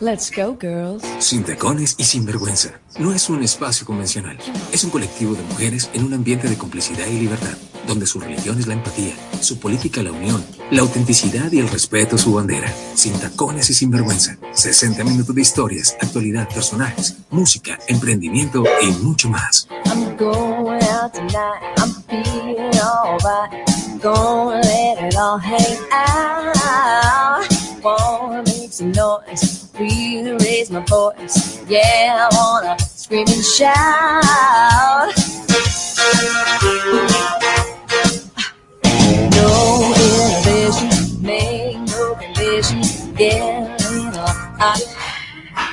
[0.00, 1.02] Let's go, girls.
[1.18, 2.80] Sin tacones y sin vergüenza.
[3.00, 4.38] No es un espacio convencional.
[4.72, 8.60] Es un colectivo de mujeres en un ambiente de complicidad y libertad, donde su religión
[8.60, 12.72] es la empatía, su política la unión, la autenticidad y el respeto su bandera.
[12.94, 14.38] Sin tacones y sin vergüenza.
[14.52, 19.66] 60 minutos de historias, actualidad, personajes, música, emprendimiento y mucho más.
[19.86, 21.60] I'm going out tonight.
[21.76, 23.50] I'm feeling alright.
[24.00, 27.57] Gonna let it all hang out.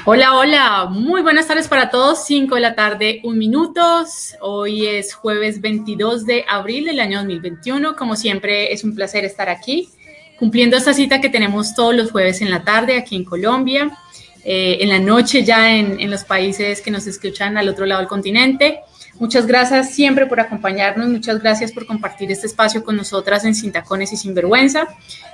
[0.07, 4.35] Hola, hola, muy buenas tardes para todos, 5 de la tarde, un minutos.
[4.41, 7.95] Hoy es jueves 22 de abril del año 2021.
[7.95, 9.89] Como siempre, es un placer estar aquí
[10.37, 13.97] cumpliendo esta cita que tenemos todos los jueves en la tarde aquí en Colombia,
[14.43, 18.01] eh, en la noche ya en, en, los países que nos escuchan al otro lado
[18.01, 18.81] del continente.
[19.17, 23.71] Muchas gracias siempre por acompañarnos, muchas gracias por compartir este espacio con nosotras en Sin
[23.71, 24.87] Tacones y Sinvergüenza.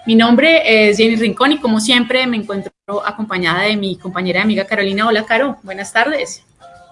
[0.06, 2.72] Mi nombre es Jenny Rincón y como siempre me encuentro
[3.04, 5.08] acompañada de mi compañera y amiga Carolina.
[5.08, 6.44] Hola Caro, buenas tardes.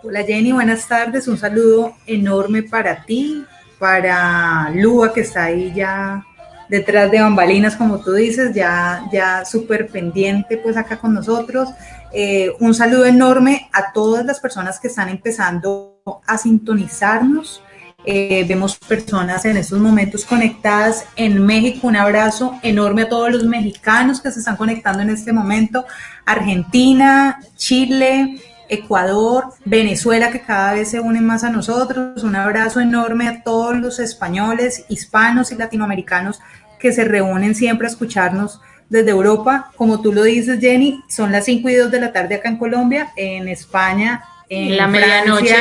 [0.02, 1.28] Hola Jenny, buenas tardes.
[1.28, 3.44] Un saludo enorme para ti,
[3.78, 6.26] para Lua que está ahí ya
[6.70, 11.70] detrás de bambalinas, como tú dices, ya, ya súper pendiente pues acá con nosotros.
[12.14, 17.62] Eh, un saludo enorme a todas las personas que están empezando a sintonizarnos.
[18.06, 21.88] Eh, vemos personas en estos momentos conectadas en México.
[21.88, 25.86] Un abrazo enorme a todos los mexicanos que se están conectando en este momento.
[26.26, 32.24] Argentina, Chile, Ecuador, Venezuela, que cada vez se unen más a nosotros.
[32.24, 36.40] Un abrazo enorme a todos los españoles, hispanos y latinoamericanos
[36.80, 39.72] que se reúnen siempre a escucharnos desde Europa.
[39.76, 42.58] Como tú lo dices, Jenny, son las 5 y 2 de la tarde acá en
[42.58, 45.56] Colombia, en España, en la medianoche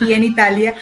[0.00, 0.74] y en Italia.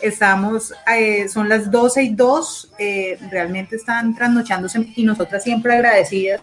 [0.00, 6.42] Estamos, eh, son las 12 y 2, eh, realmente están trasnochándose y nosotras siempre agradecidas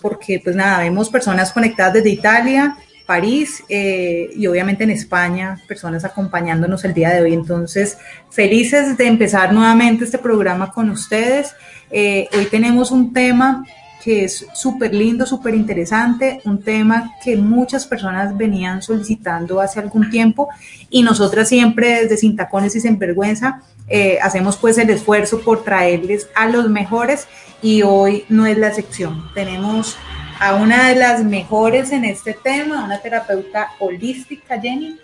[0.00, 6.04] porque pues nada, vemos personas conectadas desde Italia, París eh, y obviamente en España, personas
[6.04, 7.32] acompañándonos el día de hoy.
[7.32, 7.98] Entonces,
[8.30, 11.54] felices de empezar nuevamente este programa con ustedes.
[11.90, 13.64] Eh, hoy tenemos un tema
[14.02, 20.10] que es súper lindo, súper interesante, un tema que muchas personas venían solicitando hace algún
[20.10, 20.48] tiempo
[20.90, 25.64] y nosotras siempre desde Sin Tacones y Sin Vergüenza eh, hacemos pues el esfuerzo por
[25.64, 27.26] traerles a los mejores
[27.62, 29.28] y hoy no es la sección.
[29.34, 29.96] Tenemos
[30.38, 34.96] a una de las mejores en este tema, una terapeuta holística, Jenny,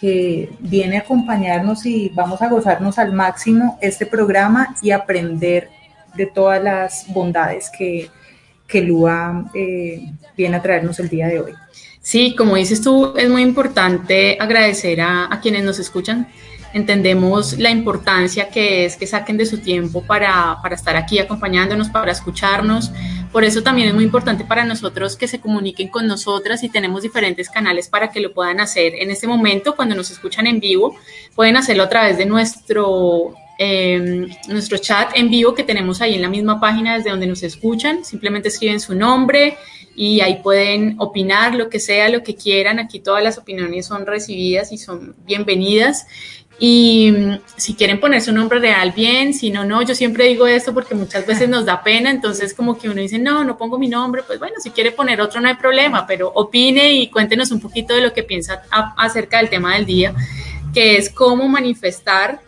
[0.00, 5.68] que viene a acompañarnos y vamos a gozarnos al máximo este programa y aprender
[6.14, 8.08] de todas las bondades que,
[8.66, 11.52] que Lua eh, viene a traernos el día de hoy.
[12.00, 16.28] Sí, como dices tú, es muy importante agradecer a, a, quienes nos escuchan.
[16.72, 21.90] Entendemos la importancia que es que saquen de su tiempo para, para estar aquí acompañándonos,
[21.90, 22.90] para escucharnos.
[23.32, 27.02] Por eso también es muy importante para nosotros que se comuniquen con nosotras y tenemos
[27.02, 30.96] diferentes canales para que lo puedan hacer en este momento cuando nos escuchan en vivo.
[31.36, 36.22] Pueden hacerlo a través de nuestro eh, nuestro chat en vivo que tenemos ahí en
[36.22, 38.04] la misma página desde donde nos escuchan.
[38.06, 39.58] Simplemente escriben su nombre
[39.94, 42.78] y ahí pueden opinar lo que sea, lo que quieran.
[42.78, 46.06] Aquí todas las opiniones son recibidas y son bienvenidas.
[46.62, 50.46] Y mm, si quieren poner su nombre real, bien, si no, no, yo siempre digo
[50.46, 53.78] esto porque muchas veces nos da pena, entonces como que uno dice, no, no pongo
[53.78, 57.50] mi nombre, pues bueno, si quiere poner otro no hay problema, pero opine y cuéntenos
[57.50, 58.62] un poquito de lo que piensa
[58.98, 60.14] acerca del tema del día,
[60.74, 62.42] que es cómo manifestar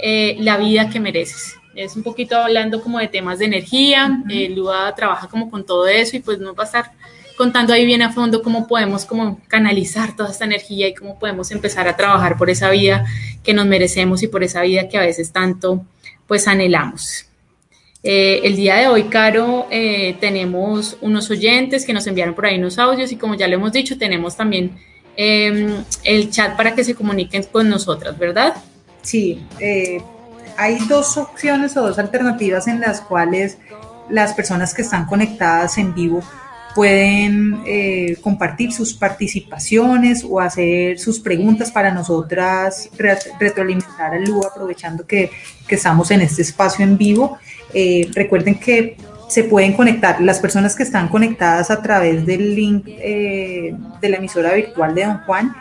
[0.00, 1.56] eh, la vida que mereces.
[1.74, 5.88] Es un poquito hablando como de temas de energía, eh, Lua trabaja como con todo
[5.88, 6.92] eso y pues nos va a estar
[7.36, 11.50] contando ahí bien a fondo cómo podemos como canalizar toda esta energía y cómo podemos
[11.50, 13.04] empezar a trabajar por esa vida
[13.42, 15.84] que nos merecemos y por esa vida que a veces tanto
[16.26, 17.26] pues anhelamos.
[18.02, 19.66] Eh, el día de hoy, Caro,
[20.20, 23.72] tenemos unos oyentes que nos enviaron por ahí unos audios y como ya lo hemos
[23.72, 24.76] dicho, tenemos también
[25.16, 28.54] em, el chat para que se comuniquen con nosotras, ¿verdad?
[29.06, 30.02] Sí, eh,
[30.56, 33.58] hay dos opciones o dos alternativas en las cuales
[34.08, 36.22] las personas que están conectadas en vivo
[36.76, 42.90] pueden eh, compartir sus participaciones o hacer sus preguntas para nosotras
[43.40, 45.30] retroalimentar al LU aprovechando que,
[45.70, 47.38] estamos en este espacio en vivo.
[47.72, 52.84] Eh, recuerden que se pueden conectar las personas que están conectadas a través del link
[52.84, 55.56] de la emisora virtual de Don Juan.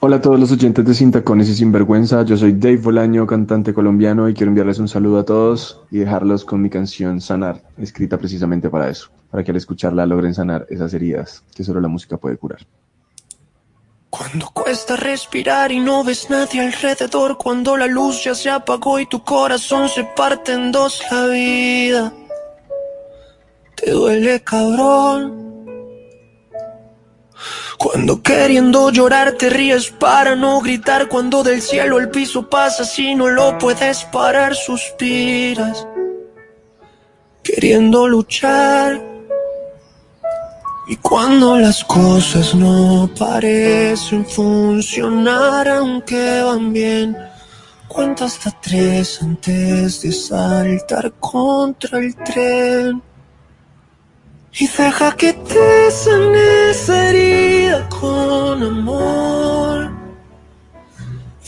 [0.00, 3.72] Hola a todos los oyentes de Sin Tacones y Sinvergüenza, yo soy Dave Bolaño, cantante
[3.72, 8.18] colombiano y quiero enviarles un saludo a todos y dejarlos con mi canción Sanar, escrita
[8.18, 12.16] precisamente para eso, para que al escucharla logren sanar esas heridas que solo la música
[12.16, 12.66] puede curar.
[14.10, 19.06] Cuando cuesta respirar y no ves nadie alrededor, cuando la luz ya se apagó y
[19.06, 22.12] tu corazón se parte en dos la vida,
[23.76, 25.51] te duele cabrón
[27.82, 31.08] cuando queriendo llorar te ríes para no gritar.
[31.08, 35.84] Cuando del cielo el piso pasa si no lo puedes parar suspiras.
[37.42, 39.02] Queriendo luchar.
[40.86, 47.16] Y cuando las cosas no parecen funcionar aunque van bien
[47.88, 53.02] Cuenta hasta tres antes de saltar contra el tren
[54.54, 59.90] y deja que te sane esa herida con amor.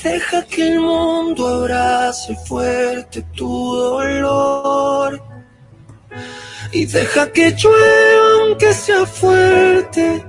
[0.03, 5.23] Deja que el mundo abrace fuerte tu dolor.
[6.73, 10.25] Y deja que llueva aunque sea fuerte,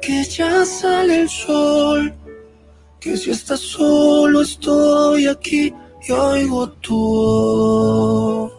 [0.00, 2.14] que ya sale el sol.
[3.00, 5.74] Que si estás solo estoy aquí
[6.06, 8.52] y oigo tu voz.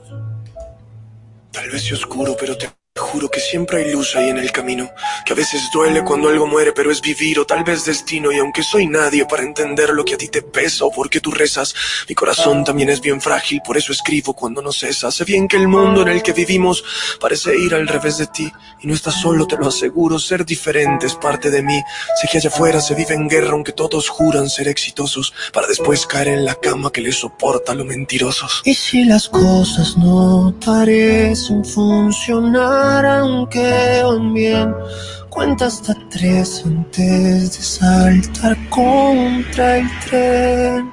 [1.52, 2.70] Tal vez sea oscuro, pero te
[3.12, 4.90] Juro que siempre hay luz ahí en el camino,
[5.26, 8.40] que a veces duele cuando algo muere, pero es vivir o tal vez destino, y
[8.40, 11.30] aunque soy nadie para entender lo que a ti te pesa o por qué tú
[11.30, 11.76] rezas,
[12.08, 15.12] mi corazón también es bien frágil, por eso escribo cuando no cesa.
[15.12, 16.86] Sé bien que el mundo en el que vivimos
[17.20, 18.50] parece ir al revés de ti,
[18.80, 21.82] y no estás solo, te lo aseguro, ser diferente es parte de mí.
[22.22, 26.06] Sé que allá afuera se vive en guerra, aunque todos juran ser exitosos, para después
[26.06, 28.62] caer en la cama que les soporta lo mentirosos.
[28.64, 34.76] Y si las cosas no parecen funcionar, aunque van bien.
[35.30, 40.92] Cuenta hasta tres antes de saltar contra el tren.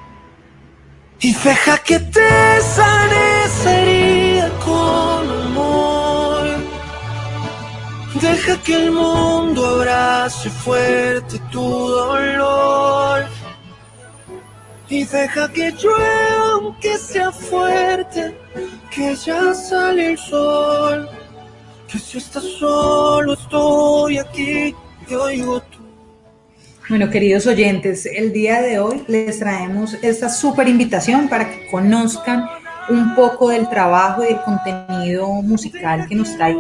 [1.21, 6.47] Y deja que te sane esa herida con amor.
[8.21, 13.27] Deja que el mundo abrace fuerte tu dolor.
[14.89, 18.39] Y deja que llueva aunque sea fuerte,
[18.91, 21.09] que ya sale el sol
[21.91, 24.75] que si estás solo estoy aquí
[25.09, 25.79] y oigo tú.
[26.89, 32.47] Bueno, queridos oyentes, el día de hoy les traemos esta súper invitación para que conozcan
[32.91, 36.57] un poco del trabajo y del contenido musical que nos trae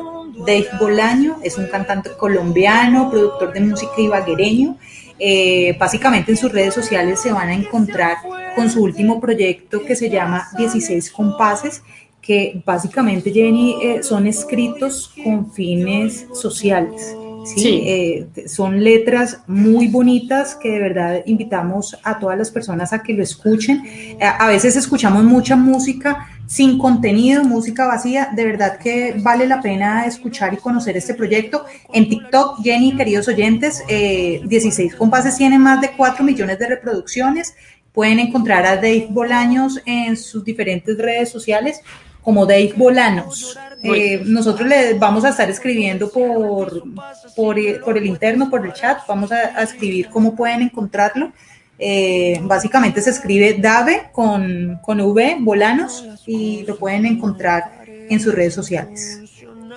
[0.46, 1.38] Dave Bolaño.
[1.42, 4.76] Es un cantante colombiano, productor de música ibaguereño.
[5.18, 8.18] Eh, básicamente en sus redes sociales se van a encontrar
[8.54, 11.82] con su último proyecto que se llama 16 Compases
[12.28, 17.16] que básicamente, Jenny, eh, son escritos con fines sociales.
[17.46, 17.80] ¿sí?
[17.86, 23.14] Eh, son letras muy bonitas que de verdad invitamos a todas las personas a que
[23.14, 23.82] lo escuchen.
[23.86, 28.28] Eh, a veces escuchamos mucha música sin contenido, música vacía.
[28.36, 31.64] De verdad que vale la pena escuchar y conocer este proyecto.
[31.94, 37.54] En TikTok, Jenny, queridos oyentes, 16 compases tiene más de 4 millones de reproducciones.
[37.90, 41.80] Pueden encontrar a Dave Bolaños en sus diferentes redes sociales
[42.28, 43.58] como Dave Bolanos.
[43.82, 46.82] Eh, nosotros le vamos a estar escribiendo por,
[47.34, 51.32] por, el interno, por el chat, vamos a, escribir cómo pueden encontrarlo.
[51.78, 58.34] Eh, básicamente se escribe Dave con, con V, Bolanos, y lo pueden encontrar en sus
[58.34, 59.22] redes sociales.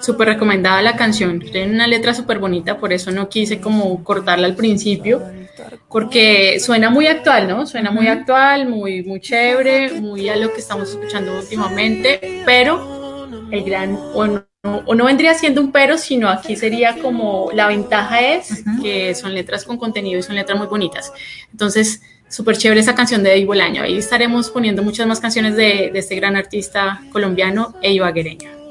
[0.01, 4.47] Súper recomendada la canción, tiene una letra súper bonita, por eso no quise como cortarla
[4.47, 5.21] al principio
[5.89, 7.65] porque suena muy actual, ¿no?
[7.67, 13.63] Suena muy actual, muy, muy chévere, muy a lo que estamos escuchando últimamente, pero el
[13.63, 19.15] gran, o no, vendría siendo un pero, sino aquí sería como la ventaja es que
[19.15, 21.11] son letras con contenido y son letras muy bonitas.
[21.51, 23.83] Entonces, súper chévere esa canción de Eddie Bolaño.
[23.83, 28.61] Ahí estaremos poniendo muchas más canciones de, de este gran artista colombiano e ibaguereño.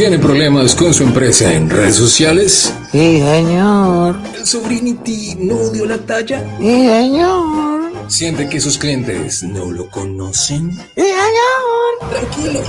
[0.00, 2.72] ¿Tiene problemas con su empresa en redes sociales?
[2.90, 4.18] Sí, señor.
[4.34, 6.42] ¿El Sobrinity no dio la talla?
[6.58, 7.92] Sí, señor.
[8.08, 10.72] ¿Siente que sus clientes no lo conocen?
[10.72, 11.98] Sí, señor.
[12.08, 12.62] Tranquilo,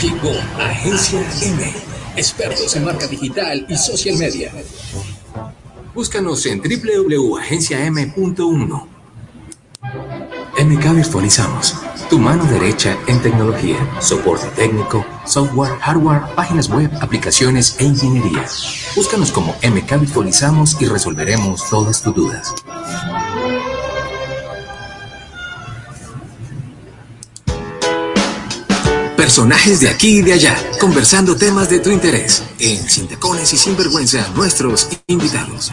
[0.00, 1.74] llegó Agencia M,
[2.16, 4.50] expertos en marca digital y social media.
[5.94, 8.97] Búscanos en www.agenciam.1.
[10.58, 11.76] MK Virtualizamos,
[12.10, 18.44] tu mano derecha en tecnología, soporte técnico, software, hardware, páginas web, aplicaciones e ingeniería.
[18.96, 22.54] Búscanos como MK Virtualizamos y resolveremos todas tus dudas.
[29.16, 32.42] Personajes de aquí y de allá, conversando temas de tu interés.
[32.58, 35.72] En Sin Tacones y Sinvergüenza, nuestros invitados.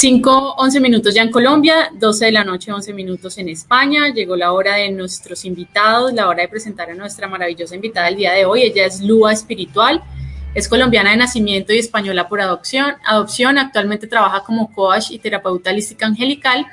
[0.00, 4.08] 5, 11 minutos ya en Colombia, 12 de la noche, 11 minutos en España.
[4.08, 8.16] Llegó la hora de nuestros invitados, la hora de presentar a nuestra maravillosa invitada el
[8.16, 8.62] día de hoy.
[8.62, 10.02] Ella es Lua Espiritual,
[10.54, 12.94] es colombiana de nacimiento y española por adopción.
[13.04, 16.66] Adopción actualmente trabaja como coach y terapeuta holística angelical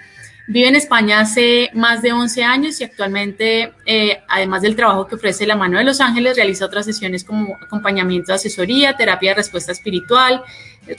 [0.49, 5.15] Vive en España hace más de 11 años y actualmente, eh, además del trabajo que
[5.15, 9.73] ofrece la mano de los ángeles, realiza otras sesiones como acompañamiento asesoría, terapia de respuesta
[9.73, 10.41] espiritual,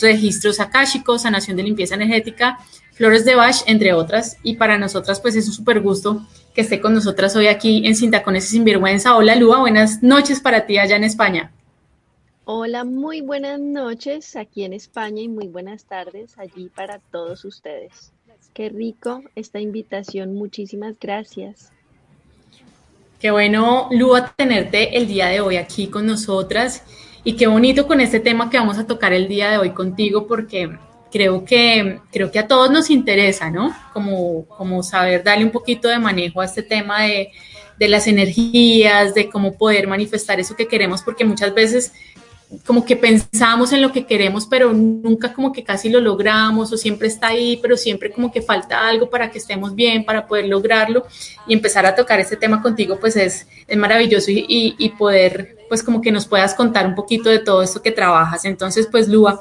[0.00, 2.58] registros akáshicos, sanación de limpieza energética,
[2.92, 4.38] flores de Bach, entre otras.
[4.42, 7.94] Y para nosotras, pues es un súper gusto que esté con nosotras hoy aquí en
[7.94, 9.16] Sin Tacones y Sinvergüenza.
[9.16, 11.52] Hola, Lua, buenas noches para ti allá en España.
[12.44, 18.12] Hola, muy buenas noches aquí en España y muy buenas tardes allí para todos ustedes.
[18.54, 21.70] Qué rico esta invitación, muchísimas gracias.
[23.20, 26.82] Qué bueno, Lua, tenerte el día de hoy aquí con nosotras
[27.24, 30.26] y qué bonito con este tema que vamos a tocar el día de hoy contigo
[30.26, 30.70] porque
[31.10, 33.74] creo que, creo que a todos nos interesa, ¿no?
[33.92, 37.32] Como, como saber darle un poquito de manejo a este tema de,
[37.78, 41.92] de las energías, de cómo poder manifestar eso que queremos, porque muchas veces
[42.64, 46.78] como que pensamos en lo que queremos, pero nunca como que casi lo logramos o
[46.78, 50.46] siempre está ahí, pero siempre como que falta algo para que estemos bien, para poder
[50.46, 51.06] lograrlo
[51.46, 55.82] y empezar a tocar este tema contigo, pues es, es maravilloso y, y, poder, pues
[55.82, 58.46] como que nos puedas contar un poquito de todo esto que trabajas.
[58.46, 59.40] Entonces, pues Lua,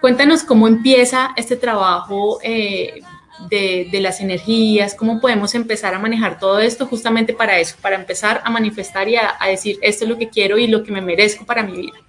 [0.00, 2.40] cuéntanos cómo empieza este trabajo.
[2.42, 3.00] Eh,
[3.48, 7.94] de, de, las energías, cómo podemos empezar a manejar todo esto justamente para eso, para
[7.94, 10.90] empezar a manifestar y a, a decir esto es lo que quiero y lo que
[10.90, 12.07] me merezco para mi vida.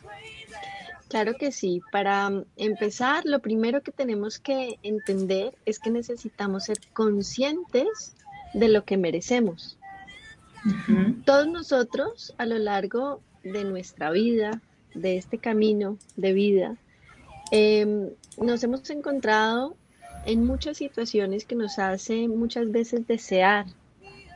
[1.09, 1.81] Claro que sí.
[1.91, 8.15] Para mm, empezar, lo primero que tenemos que entender es que necesitamos ser conscientes
[8.53, 9.77] de lo que merecemos.
[11.25, 14.61] Todos nosotros a lo largo de nuestra vida,
[14.93, 16.77] de este camino de vida,
[17.51, 19.77] em, nos hemos encontrado
[20.25, 23.67] en muchas situaciones que nos hacen muchas veces desear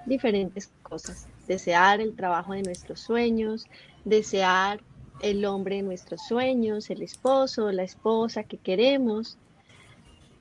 [0.06, 1.27] diferentes cosas.
[1.48, 3.65] Desear el trabajo de nuestros sueños,
[4.06, 4.80] desear
[5.24, 9.38] el hombre de nuestros sueños, el esposo, la esposa que queremos.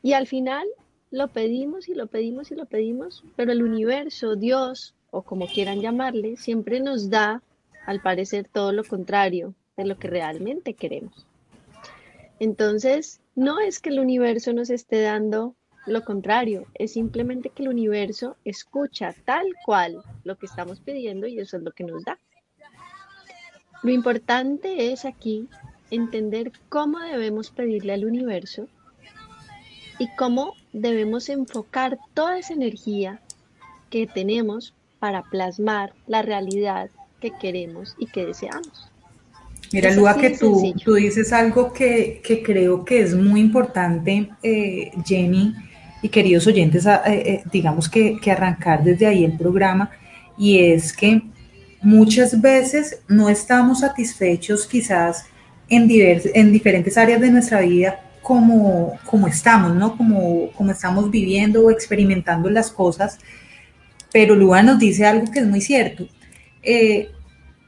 [0.02, 0.66] Y al final
[1.10, 5.80] lo pedimos y lo pedimos y lo pedimos, pero el universo, Dios, o como quieran
[5.80, 7.42] llamarle, siempre nos da,
[7.86, 11.26] al parecer, todo lo contrario de lo que realmente queremos.
[12.40, 15.54] Entonces, no es que el universo nos esté dando
[15.86, 21.38] lo contrario, es simplemente que el universo escucha tal cual lo que estamos pidiendo y
[21.38, 22.18] eso es lo que nos da.
[23.82, 25.48] Lo importante es aquí
[25.90, 28.68] entender cómo debemos pedirle al universo
[29.98, 33.20] y cómo debemos enfocar toda esa energía
[33.90, 38.88] que tenemos para plasmar la realidad que queremos y que deseamos.
[39.72, 45.54] Mira, Lua, que tú, tú, dices algo que, creo que es muy importante, eh, Jenny
[46.02, 49.90] y queridos oyentes, eh, eh, digamos que, que arrancar desde ahí el programa,
[50.36, 51.22] y es que
[51.82, 55.26] muchas veces no estamos satisfechos quizás
[55.68, 59.96] en, en diferentes áreas de nuestra vida como, como estamos, ¿no?
[59.96, 63.18] Como, como estamos viviendo o experimentando las cosas.
[64.12, 66.06] Pero Lua nos dice algo que es muy cierto.
[66.62, 67.10] Eh,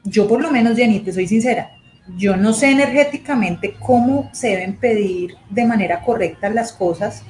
[0.03, 1.71] yo por lo menos, Jenny, te soy sincera,
[2.15, 7.23] yo no sé energéticamente cómo se deben pedir de manera correcta las cosas.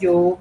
[0.00, 0.38] Yo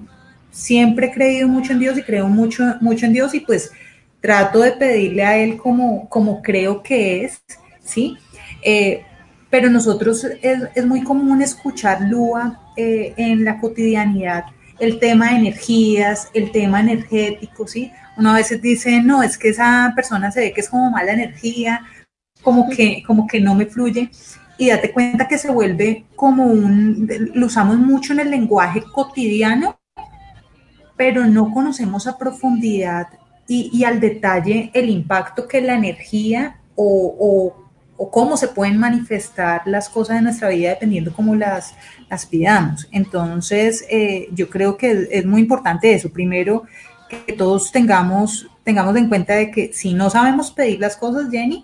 [0.49, 3.71] siempre he creído mucho en Dios y creo mucho, mucho en Dios y pues
[4.21, 7.41] trato de pedirle a él como, como creo que es,
[7.83, 8.17] ¿sí?
[8.63, 9.03] Eh,
[9.49, 14.45] pero nosotros es, muy común escuchar Lua eh, en la cotidianidad
[14.81, 17.91] el tema de energías, el tema energético, ¿sí?
[18.17, 21.13] Uno a veces dice, no, es que esa persona se ve que es como mala
[21.13, 21.81] energía,
[22.41, 24.09] como que, como que no me fluye.
[24.57, 29.79] Y date cuenta que se vuelve como un, lo usamos mucho en el lenguaje cotidiano,
[30.97, 33.07] pero no conocemos a profundidad
[33.53, 37.57] y, al detalle el impacto que la energía o,
[38.11, 41.75] cómo se pueden manifestar las cosas de nuestra vida dependiendo cómo las,
[42.09, 42.87] las pidamos.
[42.91, 46.09] Entonces, eh, yo creo que es, muy importante eso.
[46.09, 46.63] Primero,
[47.09, 51.63] que todos tengamos, tengamos en cuenta de que si no sabemos pedir las cosas, Jenny,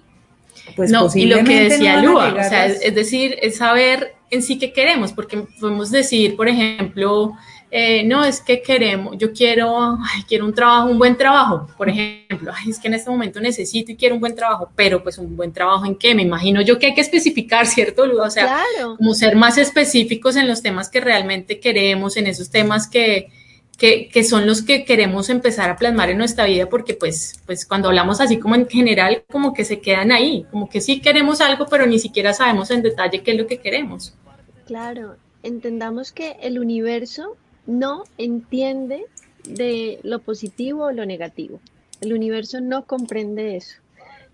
[0.75, 4.59] pues no, y lo que decía Lua, o sea, es, decir, es saber en sí
[4.59, 7.33] qué queremos, porque podemos decir, por ejemplo,
[7.69, 11.89] eh, no, es que queremos, yo quiero, ay, quiero un trabajo, un buen trabajo, por
[11.89, 15.17] ejemplo, ay, es que en este momento necesito y quiero un buen trabajo, pero pues
[15.17, 18.03] un buen trabajo en qué, me imagino yo que hay que especificar, ¿cierto?
[18.03, 18.63] O sea,
[18.95, 23.31] como ser más específicos en los temas que realmente queremos, en esos temas que,
[23.77, 27.65] que, que, son los que queremos empezar a plasmar en nuestra vida, porque pues, pues
[27.65, 31.41] cuando hablamos así como en general, como que se quedan ahí, como que sí queremos
[31.41, 34.13] algo, pero ni siquiera sabemos en detalle qué es lo que queremos.
[34.65, 37.35] Claro, entendamos que el universo
[37.67, 39.05] no entiende
[39.43, 41.59] de lo positivo o lo negativo.
[42.01, 43.79] El universo no comprende eso.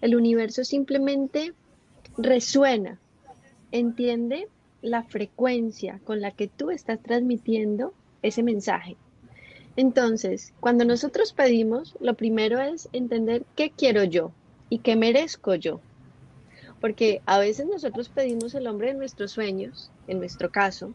[0.01, 1.53] El universo simplemente
[2.17, 2.99] resuena,
[3.71, 4.47] entiende
[4.81, 8.97] la frecuencia con la que tú estás transmitiendo ese mensaje.
[9.75, 14.31] Entonces, cuando nosotros pedimos, lo primero es entender qué quiero yo
[14.69, 15.79] y qué merezco yo.
[16.79, 20.93] Porque a veces nosotros pedimos el hombre de nuestros sueños, en nuestro caso,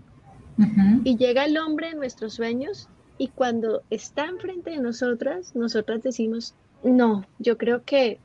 [1.05, 6.55] y llega el hombre en nuestros sueños y cuando está enfrente de nosotras, nosotras decimos,
[6.83, 8.19] no, yo creo que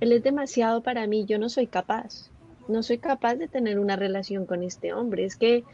[0.00, 2.30] él es demasiado para mí, yo no soy capaz,
[2.68, 5.24] no soy capaz de tener una relación con este hombre.
[5.24, 5.64] Es que,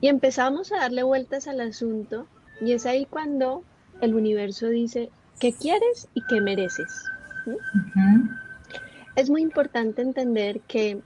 [0.00, 2.26] y empezamos a darle vueltas al asunto
[2.60, 3.62] y es ahí cuando
[4.00, 7.04] el universo dice, ¿qué quieres y qué mereces?
[9.16, 11.00] Es muy importante entender que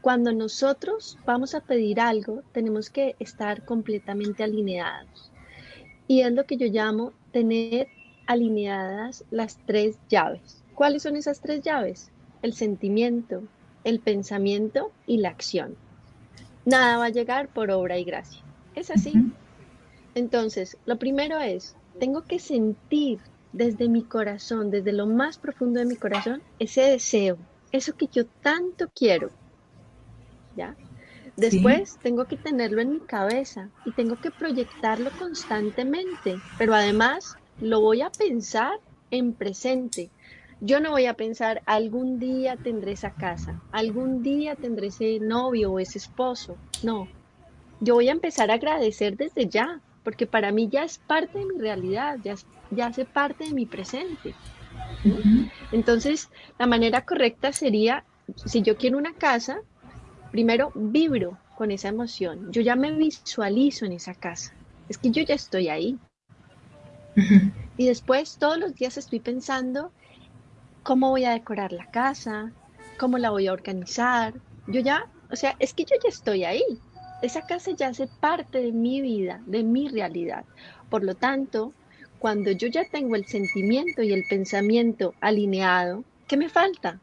[0.00, 5.30] cuando nosotros vamos a pedir algo, tenemos que estar completamente alineados.
[6.08, 7.88] Y es lo que yo llamo tener
[8.26, 10.62] alineadas las tres llaves.
[10.74, 12.10] ¿Cuáles son esas tres llaves?
[12.42, 13.42] El sentimiento,
[13.84, 15.76] el pensamiento y la acción.
[16.64, 18.42] Nada va a llegar por obra y gracia.
[18.74, 19.12] Es así.
[20.14, 23.20] Entonces, lo primero es, tengo que sentir
[23.52, 27.36] desde mi corazón, desde lo más profundo de mi corazón, ese deseo,
[27.72, 29.30] eso que yo tanto quiero,
[30.56, 30.74] ¿ya?
[31.36, 37.80] Después tengo que tenerlo en mi cabeza y tengo que proyectarlo constantemente, pero además lo
[37.80, 38.78] voy a pensar
[39.10, 40.10] en presente.
[40.60, 45.72] Yo no voy a pensar algún día tendré esa casa, algún día tendré ese novio
[45.72, 46.58] o ese esposo.
[46.82, 47.08] No,
[47.80, 51.46] yo voy a empezar a agradecer desde ya, porque para mí ya es parte de
[51.46, 52.34] mi realidad, ya,
[52.70, 54.34] ya hace parte de mi presente.
[55.72, 58.04] Entonces, la manera correcta sería,
[58.44, 59.60] si yo quiero una casa,
[60.30, 64.52] primero vibro con esa emoción, yo ya me visualizo en esa casa,
[64.88, 65.98] es que yo ya estoy ahí.
[67.76, 69.92] Y después todos los días estoy pensando
[70.82, 72.52] cómo voy a decorar la casa,
[72.98, 74.34] cómo la voy a organizar.
[74.66, 76.64] Yo ya, o sea, es que yo ya estoy ahí.
[77.22, 80.44] Esa casa ya hace parte de mi vida, de mi realidad.
[80.88, 81.72] Por lo tanto,
[82.18, 87.00] cuando yo ya tengo el sentimiento y el pensamiento alineado, ¿qué me falta?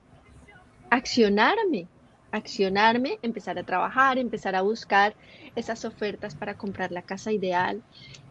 [0.90, 1.88] Accionarme,
[2.32, 5.16] accionarme, empezar a trabajar, empezar a buscar
[5.56, 7.82] esas ofertas para comprar la casa ideal.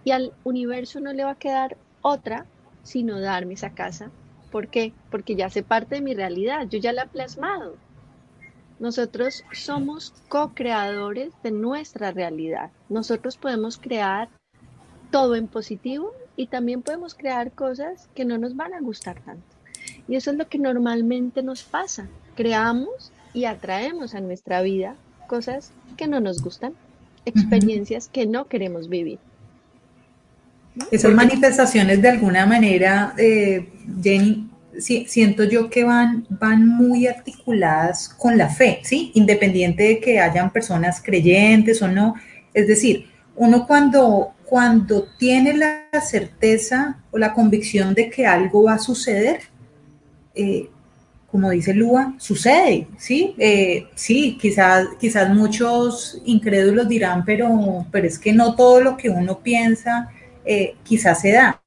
[0.04, 2.46] Y al universo no le va a quedar otra
[2.82, 4.10] sino darme esa casa.
[4.50, 4.92] ¿Por qué?
[5.10, 7.76] Porque ya hace parte de mi realidad, yo ya la he plasmado.
[8.78, 12.70] Nosotros somos co-creadores de nuestra realidad.
[12.88, 14.28] Nosotros podemos crear
[15.10, 19.46] todo en positivo y también podemos crear cosas que no nos van a gustar tanto.
[20.08, 22.06] Y eso es lo que normalmente nos pasa.
[22.34, 24.96] Creamos y atraemos a nuestra vida
[25.28, 26.72] cosas que no nos gustan,
[27.26, 29.18] experiencias que no queremos vivir.
[30.90, 33.68] Esas manifestaciones de alguna manera, eh,
[34.02, 39.10] Jenny, siento yo que van, van muy articuladas con la fe, ¿sí?
[39.14, 42.14] Independiente de que hayan personas creyentes o no.
[42.54, 48.74] Es decir, uno cuando, cuando tiene la certeza o la convicción de que algo va
[48.74, 49.40] a suceder,
[50.34, 50.70] eh,
[51.30, 53.34] como dice Lua, sucede, ¿sí?
[53.38, 59.10] Eh, sí, quizás, quizás muchos incrédulos dirán, pero, pero es que no todo lo que
[59.10, 60.08] uno piensa
[60.44, 61.60] eh, quizás se da.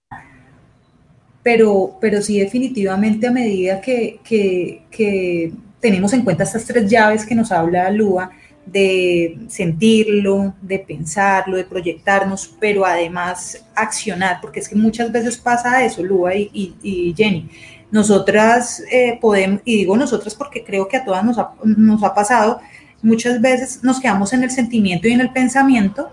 [1.43, 7.35] Pero, pero sí, definitivamente a medida que, que, tenemos en cuenta estas tres llaves que
[7.35, 8.31] nos habla Lua,
[8.65, 15.83] de sentirlo, de pensarlo, de proyectarnos, pero además accionar, porque es que muchas veces pasa
[15.85, 17.49] eso, Lua y, y Jenny,
[17.91, 22.13] Nosotras eh, podemos, y digo nosotras porque creo que a todas nos ha, nos ha
[22.13, 22.59] pasado,
[23.01, 26.09] muchas veces nos quedamos en el sentimiento y en el pensamiento,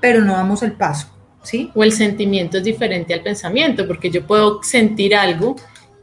[0.00, 1.08] pero no damos el paso,
[1.42, 1.70] ¿sí?
[1.74, 5.56] O el sentimiento es diferente al pensamiento, porque yo puedo sentir algo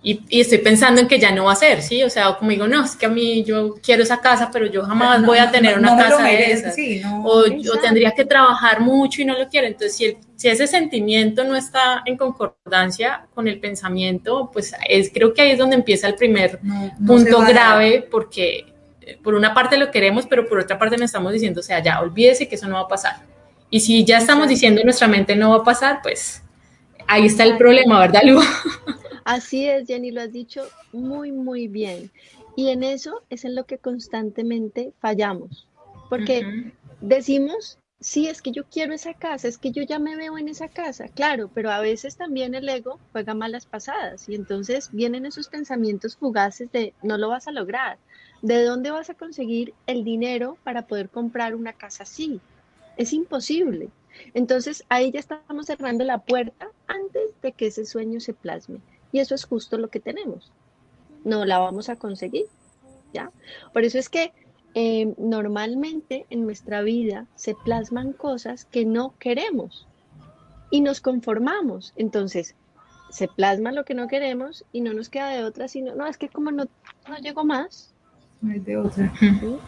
[0.05, 2.03] y, estoy pensando en que ya no va a ser, ¿sí?
[2.03, 4.83] O sea, como digo, no, es que a mí yo quiero esa casa, pero yo
[4.83, 6.75] jamás voy a tener una casa de esas.
[7.23, 7.43] o,
[7.81, 9.65] tendría que trabajar mucho y no lo quiero.
[9.65, 15.33] Entonces, si, si ese sentimiento no está en concordancia con el pensamiento, pues es, creo
[15.33, 16.59] que ahí es donde empieza el primer
[17.07, 18.65] punto grave, porque
[18.99, 21.81] eh, por una parte lo queremos, pero por otra parte nos estamos diciendo, o sea,
[21.81, 23.21] ya olvídese que eso no va a pasar.
[23.69, 26.43] Y si ya estamos diciendo en nuestra mente no va a pasar, pues
[27.07, 28.41] ahí está el problema, ¿verdad, Lu?
[29.25, 32.11] Así es, Jenny, lo has dicho muy, muy bien.
[32.55, 35.67] Y en eso es en lo que constantemente fallamos.
[36.09, 40.37] Porque decimos, sí, es que yo quiero esa casa, es que yo ya me veo
[40.37, 44.89] en esa casa, claro, pero a veces también el ego juega malas pasadas y entonces
[44.91, 47.97] vienen esos pensamientos fugaces de no lo vas a lograr.
[48.41, 52.41] ¿De dónde vas a conseguir el dinero para poder comprar una casa así?
[52.97, 53.89] Es imposible.
[54.33, 58.79] Entonces ahí ya estamos cerrando la puerta antes de que ese sueño se plasme.
[59.13, 60.51] Y eso es justo lo que tenemos.
[61.23, 62.47] No la vamos a conseguir.
[63.13, 63.31] ¿ya?
[63.71, 64.33] Por eso es que
[64.73, 69.87] eh, normalmente en nuestra vida se plasman cosas que no queremos
[70.71, 71.93] y nos conformamos.
[71.95, 72.55] Entonces,
[73.11, 76.17] se plasma lo que no queremos y no nos queda de otra, sino, no, es
[76.17, 76.65] que como no,
[77.07, 77.93] no llego más.
[78.41, 79.13] No hay de otra.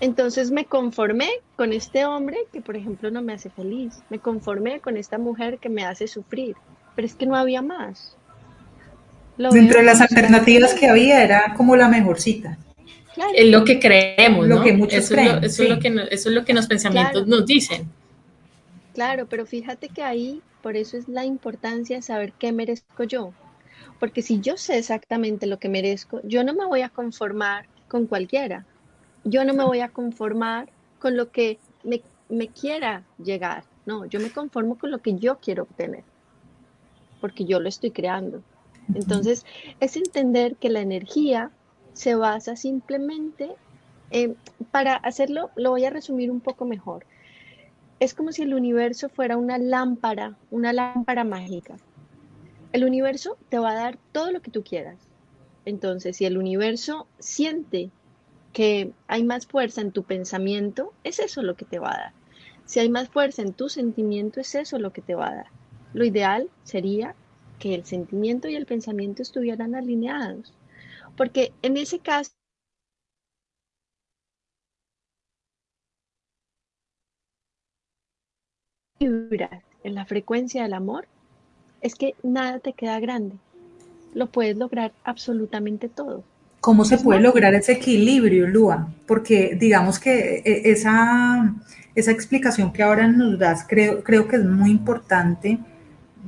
[0.01, 4.01] Entonces me conformé con este hombre que, por ejemplo, no me hace feliz.
[4.09, 6.55] Me conformé con esta mujer que me hace sufrir.
[6.95, 8.17] Pero es que no había más.
[9.37, 12.57] Dentro de las alternativas que había era como la mejor cita.
[13.33, 16.43] Es lo que creemos, lo que muchos eso, creen, es lo, que, eso es lo
[16.43, 17.87] que los pensamientos nos dicen.
[18.93, 23.33] Claro, pero fíjate que ahí, por eso es la importancia de saber qué merezco yo.
[23.99, 28.05] Porque si yo sé exactamente lo que merezco, yo no me voy a conformar con
[28.07, 28.65] cualquiera.
[29.23, 30.69] Yo no me voy a conformar
[30.99, 33.63] con lo que me, me quiera llegar.
[33.85, 36.03] No, yo me conformo con lo que yo quiero obtener.
[37.21, 38.43] Porque yo lo estoy creando.
[38.93, 39.45] Entonces,
[39.79, 41.51] es entender que la energía
[41.93, 43.51] se basa simplemente,
[44.71, 47.05] para hacerlo, lo voy a resumir un poco mejor.
[47.99, 51.77] Es como si el universo fuera una lámpara, una lámpara mágica.
[52.73, 54.97] El universo te va a dar todo lo que tú quieras.
[55.63, 57.89] Entonces, si el universo siente
[58.51, 62.13] que hay más fuerza en tu pensamiento, es eso lo que te va a dar.
[62.65, 65.47] Si hay más fuerza en tu sentimiento, es eso lo que te va a dar.
[65.93, 67.15] Lo ideal sería
[67.59, 70.53] que el sentimiento y el pensamiento estuvieran alineados.
[71.17, 72.31] Porque en ese caso,
[78.99, 81.07] en la frecuencia del amor,
[81.81, 83.35] es que nada te queda grande.
[84.13, 86.23] Lo puedes lograr absolutamente todo.
[86.61, 88.91] ¿Cómo se puede lograr ese equilibrio, Lua?
[89.05, 91.53] Porque digamos que e, esa,
[91.93, 95.59] esa explicación que ahora nos das creo, creo que es muy importante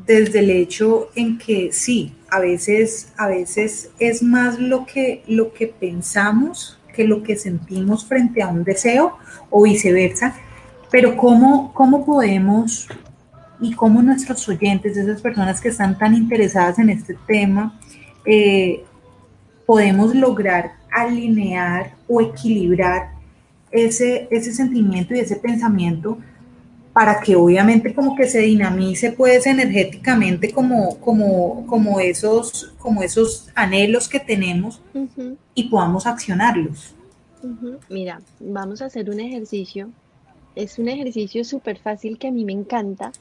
[0.05, 5.53] desde el hecho en que sí, a veces, a veces es más lo que, lo
[5.53, 9.17] que pensamos que lo que sentimos frente a un deseo
[9.51, 10.35] o viceversa,
[10.89, 12.87] pero cómo, cómo podemos
[13.59, 17.79] y cómo nuestros oyentes, esas personas que están tan interesadas en este tema,
[18.25, 18.83] eh,
[19.65, 23.11] podemos lograr alinear o equilibrar
[23.71, 26.17] ese, ese sentimiento y ese pensamiento
[26.97, 33.49] para que obviamente como que se dinamice pues energéticamente como, como, como, esos, como esos
[33.53, 34.81] anhelos que tenemos
[35.53, 36.95] y podamos accionarlos.
[37.87, 39.91] Mira, vamos a hacer un ejercicio.
[40.55, 43.11] Es un ejercicio súper fácil que a mí me encanta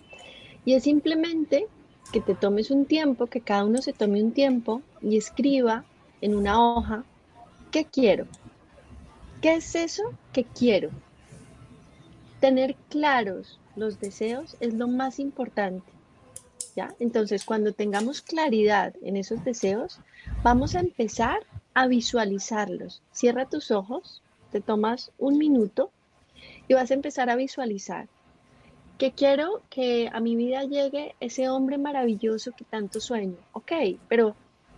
[0.64, 1.66] y es simplemente
[2.14, 5.84] que te tomes un tiempo, que cada uno se tome un tiempo y escriba
[6.22, 7.04] en una hoja
[7.70, 8.26] qué quiero.
[9.42, 10.88] ¿Qué es eso que quiero?
[12.40, 15.92] Tener claros los deseos es lo más importante.
[16.74, 16.94] ¿ya?
[16.98, 20.00] Entonces, cuando tengamos claridad en esos deseos,
[20.42, 21.40] vamos a empezar
[21.74, 23.02] a visualizarlos.
[23.12, 25.90] Cierra tus ojos, te tomas un minuto
[26.68, 28.08] y vas a empezar a visualizar
[28.98, 33.36] que quiero que a mi vida llegue ese hombre maravilloso que tanto sueño.
[33.52, 33.72] Ok,
[34.08, 34.34] pero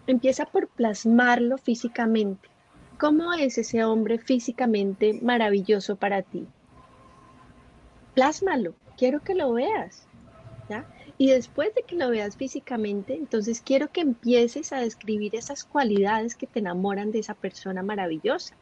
[0.06, 2.48] empieza por plasmarlo físicamente.
[2.98, 6.46] ¿Cómo es ese hombre físicamente maravilloso para ti?
[8.14, 10.10] Plásmalo, quiero que lo veas,
[10.68, 10.88] ¿ya?
[11.18, 16.36] Y después de que lo veas físicamente, entonces quiero que empieces a describir esas cualidades
[16.36, 18.58] que te enamoran de esa persona maravillosa.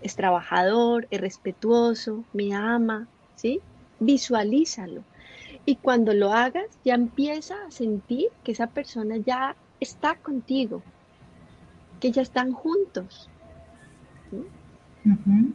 [0.00, 3.64] Es trabajador, es respetuoso, me ama, ¿sí?
[4.00, 5.06] Visualízalo.
[5.66, 10.86] Y cuando lo hagas, ya empieza a sentir que esa persona ya está contigo.
[12.00, 13.32] que ya están juntos.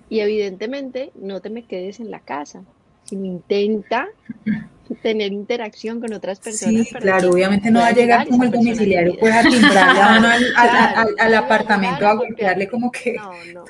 [0.09, 2.67] Y evidentemente no te me quedes en la casa,
[3.05, 4.09] sino intenta
[5.01, 6.87] tener interacción con otras personas.
[6.87, 10.27] Sí, claro, obviamente no va a llegar como el domiciliario, pues a timbrarle a uno
[11.17, 13.15] al, apartamento, a golpearle como que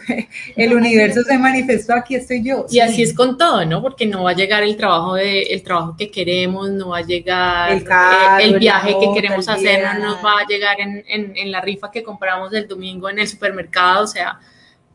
[0.56, 2.66] el universo se manifestó, aquí estoy yo.
[2.70, 3.82] Y así es con todo, ¿no?
[3.82, 7.06] Porque no va a llegar el trabajo de, el trabajo que queremos, no va a
[7.06, 7.86] llegar el,
[8.42, 11.92] el viaje que queremos hacer, no nos va a llegar en, en, en la rifa
[11.92, 14.40] que compramos el domingo en el supermercado, o sea,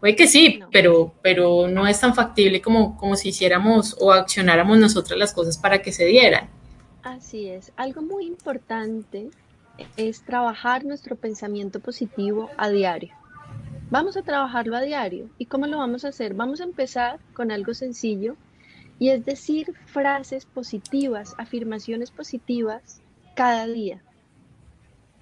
[0.01, 4.79] Puede que sí, pero, pero no es tan factible como, como si hiciéramos o accionáramos
[4.79, 6.49] nosotras las cosas para que se dieran.
[7.03, 7.73] Así es.
[7.77, 9.31] Algo muy importante
[9.97, 13.15] es trabajar nuestro pensamiento positivo a diario.
[13.91, 15.29] Vamos a trabajarlo a diario.
[15.37, 16.33] ¿Y cómo lo vamos a hacer?
[16.35, 18.37] Vamos a empezar con algo sencillo
[18.99, 23.03] y es decir frases positivas, afirmaciones positivas
[23.35, 24.03] cada día.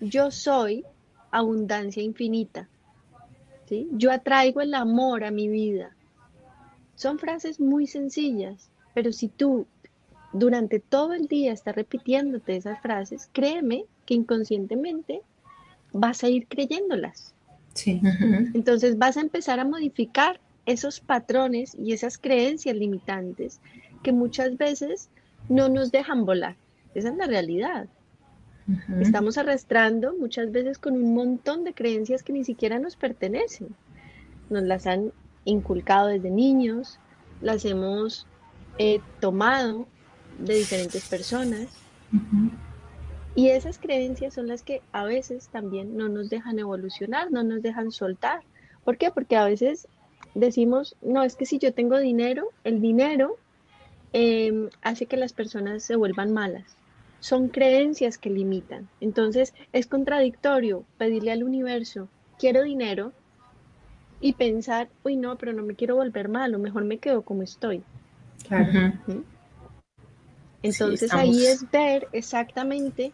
[0.00, 0.84] Yo soy
[1.30, 2.68] abundancia infinita.
[3.92, 5.94] Yo atraigo el amor a mi vida.
[6.94, 9.66] Son frases muy sencillas, pero si tú
[10.32, 15.22] durante todo el día estás repitiéndote esas frases, créeme que inconscientemente
[15.92, 17.34] vas a ir creyéndolas.
[17.74, 18.00] Sí.
[18.54, 23.60] Entonces vas a empezar a modificar esos patrones y esas creencias limitantes
[24.02, 25.08] que muchas veces
[25.48, 26.56] no nos dejan volar.
[26.94, 27.88] Esa es la realidad.
[29.00, 33.68] Estamos arrastrando muchas veces con un montón de creencias que ni siquiera nos pertenecen.
[34.50, 35.12] Nos las han
[35.44, 36.98] inculcado desde niños,
[37.40, 38.26] las hemos
[38.78, 39.86] eh, tomado
[40.38, 41.68] de diferentes personas.
[43.34, 47.62] Y esas creencias son las que a veces también no nos dejan evolucionar, no nos
[47.62, 48.40] dejan soltar.
[48.84, 49.10] ¿Por qué?
[49.10, 49.88] Porque a veces
[50.34, 53.36] decimos, no, es que si yo tengo dinero, el dinero
[54.12, 56.78] em, hace que las personas se vuelvan malas
[57.20, 58.88] son creencias que limitan.
[59.00, 63.12] Entonces es contradictorio pedirle al universo, quiero dinero,
[64.20, 67.82] y pensar, uy, no, pero no me quiero volver malo, mejor me quedo como estoy.
[70.62, 73.12] Entonces ahí es ver exactamente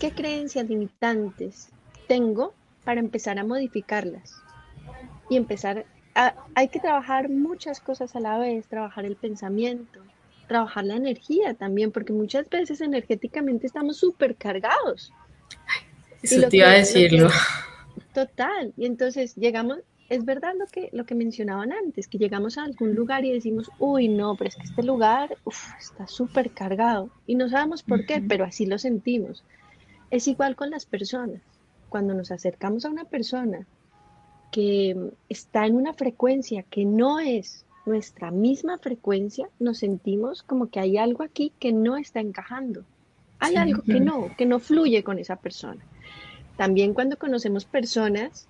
[0.00, 1.70] qué creencias limitantes
[2.08, 2.52] tengo
[2.84, 4.42] para empezar a modificarlas
[5.30, 10.00] y empezar a, hay que trabajar muchas cosas a la vez, trabajar el pensamiento,
[10.46, 15.12] trabajar la energía también, porque muchas veces energéticamente estamos súper cargados.
[16.22, 17.28] Eso te iba a decirlo.
[18.14, 18.72] total.
[18.76, 22.94] Y entonces llegamos, es verdad lo que, lo que mencionaban antes, que llegamos a algún
[22.94, 25.36] lugar y decimos, uy, no, pero es que este lugar
[25.78, 27.10] está súper cargado.
[27.26, 29.44] Y no sabemos por qué, pero así lo sentimos.
[30.10, 31.42] Es igual con las personas.
[31.88, 33.66] Cuando nos acercamos a una persona
[34.50, 40.80] que está en una frecuencia que no es nuestra misma frecuencia, nos sentimos como que
[40.80, 42.84] hay algo aquí que no está encajando.
[43.38, 45.82] Hay algo que no, que no fluye con esa persona.
[46.56, 48.48] También cuando conocemos personas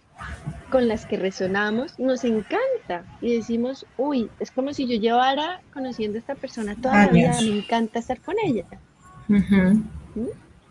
[0.71, 6.17] con las que resonamos, nos encanta y decimos, uy, es como si yo llevara conociendo
[6.17, 8.65] a esta persona toda la vida, me encanta estar con ella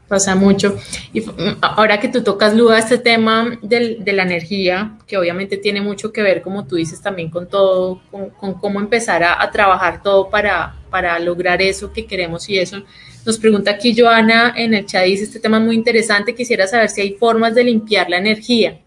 [0.08, 0.76] pasa mucho.
[1.13, 5.82] Y mm, ahora que tú tocas, Luda, este tema de la energía, que obviamente tiene
[5.82, 10.30] mucho que ver, como tú dices, también con todo, con, cómo empezar a, trabajar todo
[10.30, 12.84] para, para lograr eso que queremos y eso.
[13.26, 16.89] Nos pregunta aquí Joana en el chat, dice, este tema es muy interesante, quisiera saber
[16.89, 18.80] si hay formas de limpiar la energía.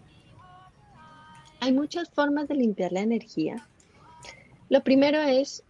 [1.59, 3.67] Hay muchas formas de limpiar la energía.
[4.69, 5.63] Lo primero es,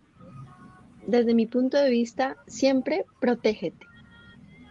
[1.07, 3.88] desde mi punto de vista, siempre protégete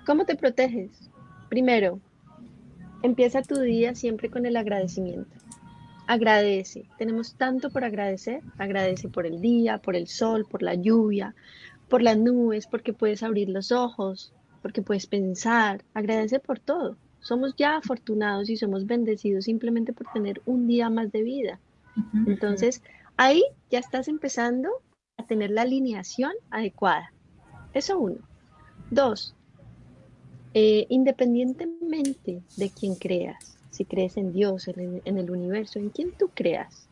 [0.09, 1.11] ¿Cómo te proteges?
[1.51, 2.01] Primero,
[3.03, 5.37] empieza tu día siempre con el agradecimiento.
[6.07, 6.87] Agradece.
[6.97, 8.41] Tenemos tanto por agradecer.
[8.57, 11.35] Agradece por el día, por el sol, por la lluvia,
[11.91, 15.85] por las nubes, porque puedes abrir los ojos, porque puedes pensar.
[15.93, 16.97] Agradece por todo.
[17.21, 21.61] Somos ya afortunados y somos bendecidos simplemente por tener un día más de vida.
[22.27, 22.83] Entonces,
[23.19, 24.71] ahí ya estás empezando
[25.19, 27.13] a tener la alineación adecuada.
[27.75, 28.21] Eso uno.
[28.91, 29.35] Dos,
[30.55, 36.13] eh, independientemente de quién creas, si crees en Dios, en, en el universo, en quien
[36.13, 36.89] tú creas,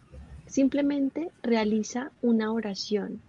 [0.46, 3.20] simplemente realiza una oración.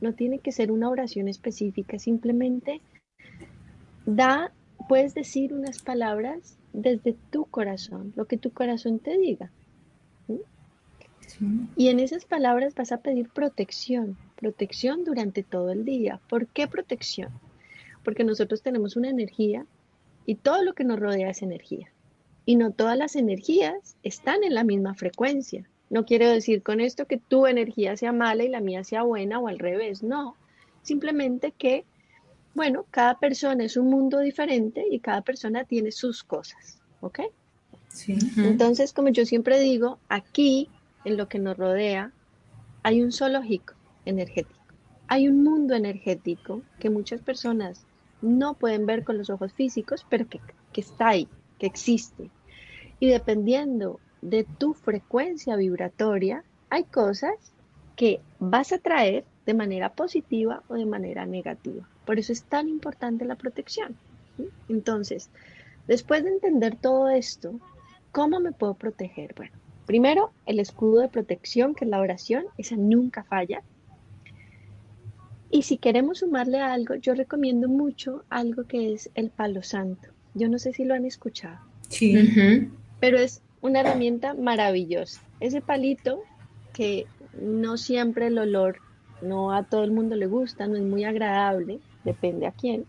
[0.00, 2.80] No tiene que ser una oración específica, simplemente
[4.06, 4.52] da,
[4.88, 9.50] puedes decir unas palabras desde tu corazón, lo que tu corazón te diga.
[11.76, 16.20] Y en esas palabras vas a pedir protección, protección durante todo el día.
[16.28, 17.30] ¿Por qué protección?
[18.08, 19.66] Porque nosotros tenemos una energía
[20.24, 21.92] y todo lo que nos rodea es energía.
[22.46, 25.68] Y no todas las energías están en la misma frecuencia.
[25.90, 29.38] No quiero decir con esto que tu energía sea mala y la mía sea buena
[29.40, 30.36] o al revés, no.
[30.80, 31.84] Simplemente que,
[32.54, 37.20] bueno, cada persona es un mundo diferente y cada persona tiene sus cosas, ¿ok?
[38.38, 40.70] Entonces, como yo siempre digo, aquí,
[41.04, 42.10] en lo que nos rodea,
[42.82, 43.74] hay un zoológico
[44.06, 44.58] energético.
[45.08, 47.84] Hay un mundo energético que muchas personas
[48.22, 50.40] no pueden ver con los ojos físicos, pero que,
[50.80, 51.28] está ahí,
[51.58, 52.30] que existe.
[53.00, 57.34] Y dependiendo de tu frecuencia vibratoria, hay cosas
[57.96, 61.88] que vas a traer de manera positiva o de manera negativa.
[62.04, 63.96] Por eso es tan importante la protección.
[64.68, 65.30] Entonces,
[65.86, 67.58] después de entender todo esto,
[68.12, 69.34] ¿cómo me puedo proteger?
[69.36, 69.52] Bueno,
[69.86, 73.62] primero el escudo de protección, que es la oración, esa nunca falla.
[75.50, 80.08] Y si queremos sumarle algo, yo recomiendo mucho algo que es el palo santo.
[80.34, 81.58] Yo no sé si lo han escuchado.
[81.88, 82.68] Sí.
[83.00, 85.22] Pero es una herramienta maravillosa.
[85.40, 86.22] Ese palito
[86.72, 87.06] que
[87.40, 88.78] no siempre el olor,
[89.22, 92.84] no a todo el mundo le gusta, no es muy agradable, depende a quién.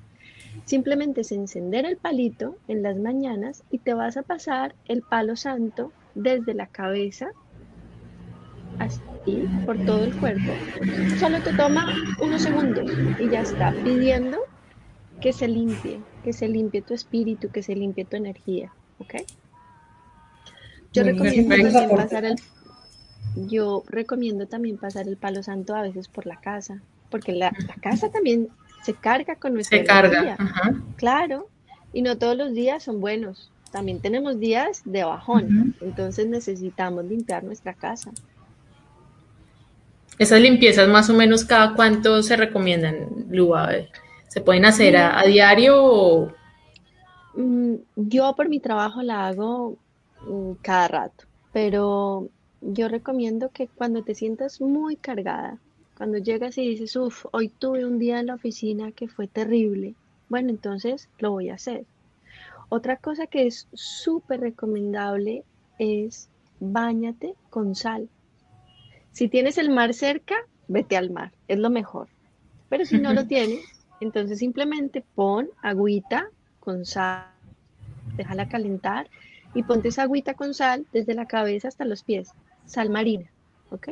[0.65, 5.35] Simplemente es encender el palito en las mañanas y te vas a pasar el palo
[5.35, 7.31] santo desde la cabeza
[8.79, 9.01] así
[9.65, 10.51] por todo el cuerpo.
[11.19, 14.39] Solo te toma unos segundos y ya está pidiendo
[15.21, 19.15] que se limpie, que se limpie tu espíritu, que se limpie tu energía, ¿ok?
[20.93, 22.35] Yo recomiendo también pasar el
[23.35, 28.09] yo recomiendo también pasar el palo santo a veces por la casa, porque la, casa
[28.09, 28.49] también
[28.83, 30.37] se carga con nuestra se carga,
[30.95, 31.47] claro,
[31.93, 33.51] y no todos los días son buenos.
[33.71, 38.11] También tenemos días de bajón, entonces necesitamos limpiar nuestra casa.
[40.19, 43.71] Esas limpiezas más o menos cada cuánto se recomiendan, Lua?
[44.27, 46.35] ¿Se pueden hacer a, diario
[47.35, 49.77] mm, Yo por mi trabajo la hago
[50.27, 52.29] mm, cada rato, pero
[52.59, 55.57] yo recomiendo que cuando te sientas muy cargada,
[55.97, 59.95] cuando llegas y dices, uff, hoy tuve un día en la oficina que fue terrible,
[60.27, 61.85] bueno, entonces lo voy a hacer.
[62.67, 65.43] Otra cosa que es súper recomendable
[65.79, 66.27] es
[66.59, 68.09] bañate con sal.
[69.11, 70.35] Si tienes el mar cerca,
[70.67, 72.07] vete al mar, es lo mejor.
[72.69, 73.61] Pero si no lo tienes,
[73.99, 76.27] entonces simplemente pon agüita
[76.59, 77.25] con sal,
[78.17, 79.09] déjala calentar
[79.53, 82.29] y ponte esa agüita con sal desde la cabeza hasta los pies,
[82.65, 83.29] sal marina,
[83.71, 83.89] ¿ok?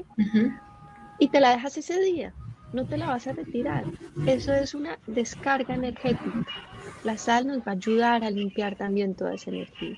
[1.20, 2.34] Y te la dejas ese día,
[2.74, 3.84] no te la vas a retirar.
[4.28, 6.46] Eso es una descarga energética.
[7.04, 9.96] La sal nos va a ayudar a limpiar también toda esa energía.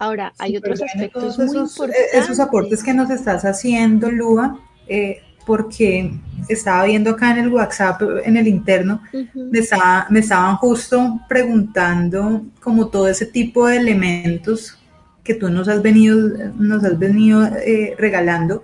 [0.00, 2.14] Ahora, hay otros aspectos muy esos, eh, importantes.
[2.14, 4.58] Esos aportes que nos estás haciendo, Lua,
[4.88, 6.10] eh, porque
[6.48, 9.02] estaba viendo acá en el WhatsApp, en el interno,
[9.34, 14.78] me, estaban justo preguntando como todo ese tipo de elementos
[15.22, 16.16] que tú nos has venido,
[16.56, 18.62] nos has venido eh, regalando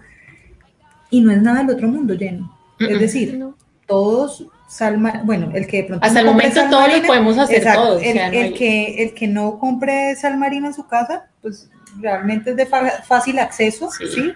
[1.11, 2.49] y no es nada del otro mundo, Jenny.
[2.79, 3.44] Es decir,
[3.87, 8.03] todos Salma, bueno, el que de pronto hasta el momento todo lo podemos hacer todos.
[8.03, 12.67] El, que, el que no compre sal marina en su casa, pues realmente es de
[12.67, 14.33] fácil acceso, ¿sí?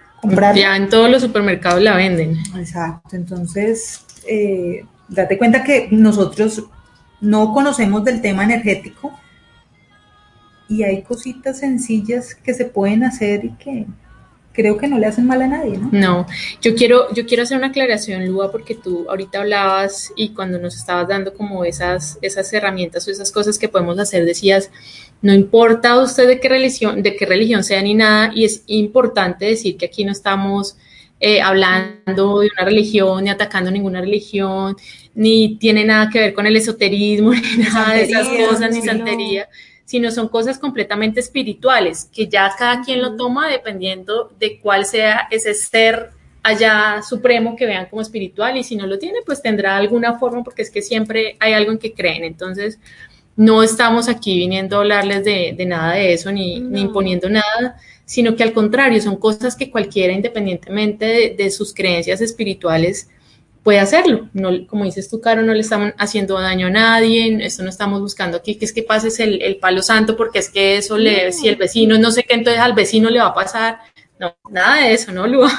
[0.55, 2.37] Ya en todos los supermercados la venden.
[2.57, 6.65] Exacto, entonces, eh, date cuenta que nosotros
[7.21, 9.19] no conocemos del tema energético
[10.69, 13.87] y hay cositas sencillas que se pueden hacer y que
[14.53, 15.89] creo que no le hacen mal a nadie, ¿no?
[15.93, 16.27] No,
[16.61, 20.77] yo quiero, yo quiero hacer una aclaración, Lua, porque tú ahorita hablabas y cuando nos
[20.77, 24.71] estabas dando como esas, esas herramientas o esas cosas que podemos hacer, decías,
[25.23, 29.47] no importa usted de qué religión, de qué religión sea ni nada, y es importante
[29.47, 30.77] decir que aquí no estamos
[31.21, 34.77] eh, hablando de una religión, ni atacando ninguna religión,
[35.15, 39.49] ni tiene nada que ver con el esoterismo, ni nada de esas cosas, ni santería
[39.91, 45.27] sino son cosas completamente espirituales, que ya cada quien lo toma dependiendo de cuál sea
[45.33, 46.11] ese ser
[46.45, 50.45] allá supremo que vean como espiritual y si no lo tiene, pues tendrá alguna forma
[50.45, 52.23] porque es que siempre hay algo en que creen.
[52.23, 52.79] Entonces,
[53.35, 58.37] no estamos aquí viniendo a hablarles de, nada de eso ni, ni, imponiendo nada, sino
[58.37, 63.09] que al contrario, son cosas que cualquiera, independientemente de sus creencias espirituales,
[63.63, 64.29] puede hacerlo.
[64.33, 68.01] No, como dices tú, Caro, no le estamos haciendo daño a nadie, esto no estamos
[68.01, 71.33] buscando aquí que es que pases el, el palo santo porque es que eso le,
[71.33, 73.81] si el vecino no sé qué, entonces al vecino le va a pasar.
[74.19, 75.51] No, nada de eso, ¿no, Lua?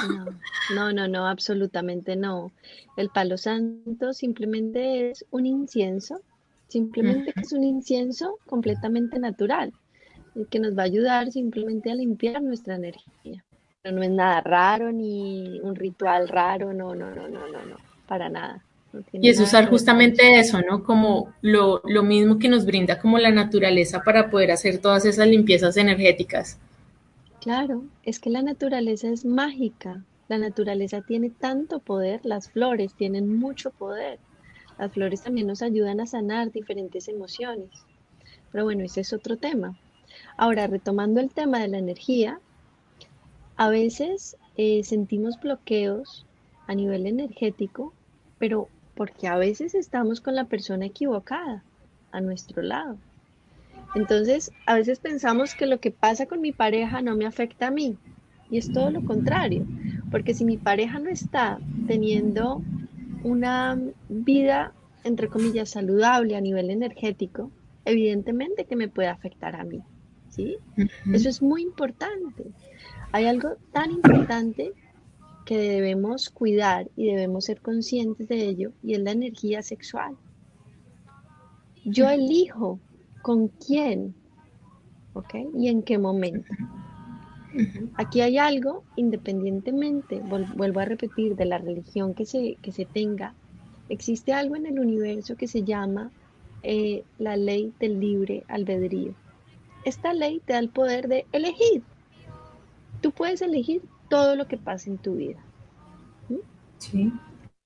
[0.74, 2.52] No, no, no, absolutamente no.
[2.96, 6.20] El palo santo simplemente es un incienso,
[6.68, 9.72] simplemente es un incienso completamente natural,
[10.50, 13.44] que nos va a ayudar simplemente a limpiar nuestra energía.
[13.82, 17.91] Pero no es nada raro ni un ritual raro, no, no, no, no, no, no
[18.06, 18.64] para nada.
[19.12, 20.84] y es usar justamente eso, ¿no?
[20.84, 25.26] Como lo, lo, mismo que nos brinda como la naturaleza para poder hacer todas esas
[25.26, 26.58] limpiezas energéticas.
[27.40, 30.04] Claro, es que la naturaleza es mágica.
[30.28, 34.18] La naturaleza tiene tanto poder, las flores tienen mucho poder.
[34.78, 37.70] Las flores también nos ayudan a sanar diferentes emociones.
[38.50, 39.76] Pero bueno, ese es otro tema.
[40.36, 42.40] Ahora, retomando el tema de la energía,
[43.56, 46.26] a veces eh, sentimos bloqueos
[46.72, 47.92] a nivel energético,
[48.38, 51.62] pero porque a veces estamos con la persona equivocada
[52.10, 52.98] a nuestro lado.
[53.94, 57.70] Entonces, a veces pensamos que lo que pasa con mi pareja no me afecta a
[57.70, 57.96] mí.
[58.50, 59.66] Y es todo lo contrario.
[60.10, 62.62] Porque si mi pareja no está teniendo
[63.22, 64.72] una vida,
[65.04, 67.50] entre comillas, saludable a nivel energético,
[67.84, 69.82] evidentemente que me puede afectar a mí.
[70.28, 70.56] ¿sí?
[71.12, 72.44] Eso es muy importante.
[73.12, 74.72] Hay algo tan importante
[75.52, 80.16] que debemos cuidar y debemos ser conscientes de ello y es la energía sexual.
[81.84, 82.80] Yo elijo
[83.20, 84.14] con quién,
[85.12, 85.34] ¿ok?
[85.54, 86.48] Y en qué momento.
[87.96, 93.34] Aquí hay algo, independientemente, vuelvo a repetir, de la religión que se, que se tenga,
[93.90, 96.10] existe algo en el universo que se llama
[96.62, 99.12] eh, la ley del libre albedrío.
[99.84, 101.82] Esta ley te da el poder de elegir.
[103.02, 103.82] Tú puedes elegir
[104.12, 105.42] todo lo que pasa en tu vida.
[106.76, 107.10] Sí.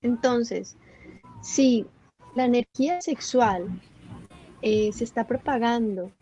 [0.01, 0.77] Entonces,
[1.43, 1.87] si
[2.37, 3.67] la energía sexual
[4.63, 6.13] eh, se está propagando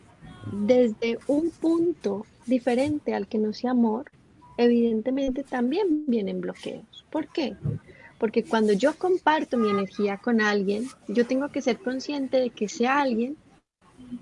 [0.51, 4.11] desde un punto diferente al que no sea amor,
[4.57, 7.05] evidentemente también vienen bloqueos.
[7.11, 7.59] ¿Por qué?
[8.19, 12.65] Porque cuando yo comparto mi energía con alguien, yo tengo que ser consciente de que
[12.65, 13.37] ese alguien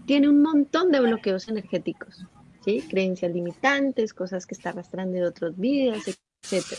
[0.06, 2.26] tiene un montón de bloqueos energéticos,
[2.64, 2.82] ¿sí?
[2.88, 6.78] Creencias limitantes, cosas que está arrastrando de otras vidas, etc.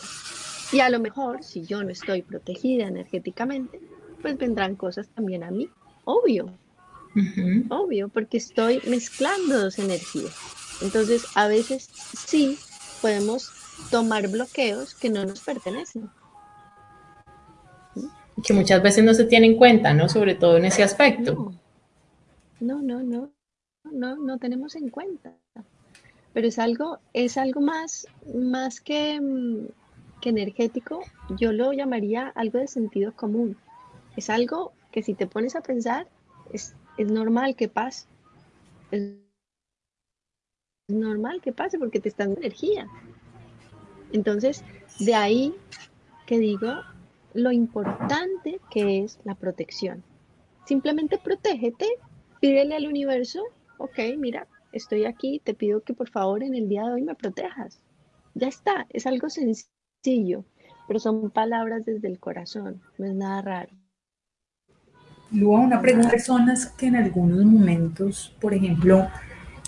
[0.71, 3.79] Y a lo mejor, si yo no estoy protegida energéticamente,
[4.21, 5.69] pues vendrán cosas también a mí,
[6.05, 6.51] obvio,
[7.69, 10.35] Obvio, porque estoy mezclando dos energías.
[10.81, 11.89] Entonces, a veces
[12.27, 12.57] sí
[13.01, 13.51] podemos
[13.91, 16.09] tomar bloqueos que no nos pertenecen.
[18.43, 20.09] Que muchas veces no se tiene en cuenta, ¿no?
[20.09, 21.53] Sobre todo en ese aspecto.
[22.59, 23.31] No, no, no,
[23.91, 25.35] no, no, tenemos en cuenta.
[26.33, 29.67] Pero es algo, es algo más, más que, mm,
[30.21, 31.01] que energético,
[31.37, 33.57] yo lo llamaría algo de sentido común.
[34.17, 36.07] Es algo que si te pones a pensar,
[36.51, 38.07] es es normal que pase.
[38.91, 39.11] Es
[40.87, 42.87] normal que pase porque te está dando energía.
[44.11, 44.63] Entonces,
[44.99, 45.55] de ahí
[46.27, 46.71] que digo
[47.33, 50.03] lo importante que es la protección.
[50.65, 51.87] Simplemente protégete,
[52.39, 53.43] pídele al universo,
[53.79, 57.15] ok, mira, estoy aquí, te pido que por favor en el día de hoy me
[57.15, 57.79] protejas.
[58.33, 60.43] Ya está, es algo sencillo,
[60.87, 63.69] pero son palabras desde el corazón, no es nada raro.
[65.31, 66.09] Lua, una pregunta.
[66.09, 69.07] Personas que en algunos momentos, por ejemplo,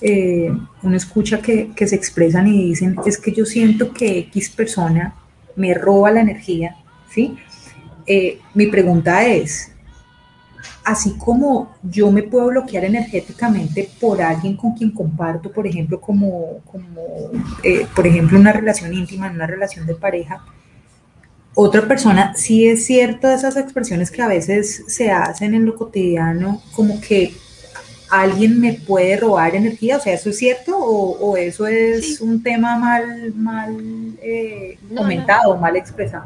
[0.02, 0.52] eh,
[0.84, 5.16] uno escucha que, se expresan y dicen, es que yo siento que X persona
[5.56, 6.76] me roba la energía,
[7.10, 7.38] ¿sí?
[8.06, 9.75] Eh, mi pregunta es,
[10.84, 16.60] así como yo me puedo bloquear energéticamente por alguien con quien comparto, por ejemplo, como,
[16.72, 17.02] como
[17.64, 20.44] eh, por ejemplo, una relación íntima, una relación de pareja,
[21.56, 26.62] otra persona, sí es cierto esas expresiones que a veces se hacen en lo cotidiano,
[26.74, 27.34] como que
[28.10, 32.78] alguien me puede robar energía, o sea, ¿eso es cierto o, eso es un tema
[32.78, 33.78] mal, mal
[34.22, 36.26] eh, comentado, mal expresado?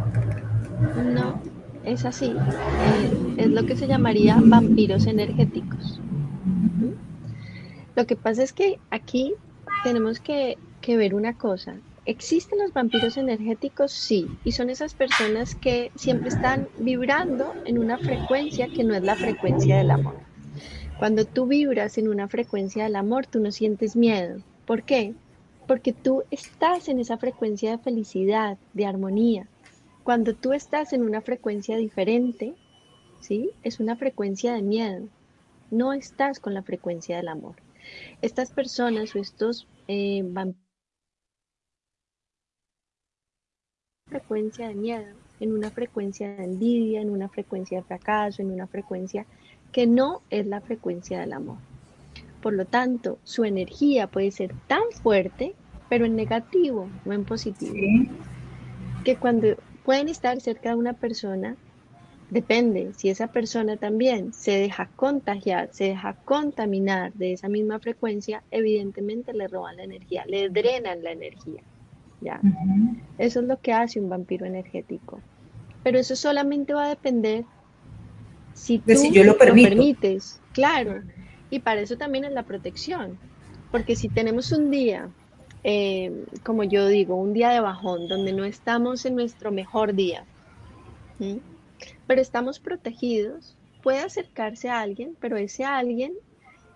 [1.13, 1.41] No,
[1.89, 2.27] es así.
[2.27, 5.99] Eh, es lo que se llamaría vampiros energéticos.
[7.95, 9.33] Lo que pasa es que aquí
[9.83, 11.75] tenemos que, que ver una cosa.
[12.05, 13.91] ¿Existen los vampiros energéticos?
[13.91, 19.03] Sí, y son esas personas que siempre están vibrando en una frecuencia que no es
[19.03, 20.15] la frecuencia del amor.
[20.97, 24.41] Cuando tú vibras en una frecuencia del amor, tú no sientes miedo.
[24.65, 25.13] ¿Por qué?
[25.67, 29.47] Porque tú estás en esa frecuencia de felicidad, de armonía.
[30.03, 32.55] Cuando tú estás en una frecuencia diferente,
[33.19, 33.51] ¿sí?
[33.63, 35.07] Es una frecuencia de miedo.
[35.71, 37.55] No estás con la frecuencia del amor.
[38.21, 40.69] Estas personas o estos eh, vampiros
[44.09, 48.67] frecuencia de miedo, en una frecuencia de envidia, en una frecuencia de fracaso, en una
[48.67, 49.25] frecuencia
[49.71, 51.57] que no es la frecuencia del amor.
[52.41, 55.53] Por lo tanto, su energía puede ser tan fuerte,
[55.89, 57.75] pero en negativo, no en positivo.
[59.03, 59.55] Que cuando
[59.89, 61.55] pueden estar cerca de una persona,
[62.29, 68.43] depende, si esa persona también se deja contagiar, se deja contaminar de esa misma frecuencia,
[68.51, 71.63] evidentemente le roban la energía, le drenan la energía.
[72.21, 72.39] ¿ya?
[73.17, 75.21] Eso es lo que hace un vampiro energético.
[75.81, 77.45] Pero eso solamente va a depender
[78.53, 81.01] si tú yo lo, permites, claro.
[81.49, 83.17] Y para eso también es la protección.
[83.71, 85.09] Porque si tenemos un día,
[85.63, 90.25] eh, como yo digo, un día de bajón, donde no estamos en nuestro mejor día,
[92.07, 96.13] pero estamos protegidos, puede acercarse a alguien, pero ese alguien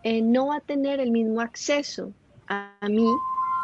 [0.03, 2.11] eh, no va a tener el mismo acceso
[2.47, 3.07] a, mí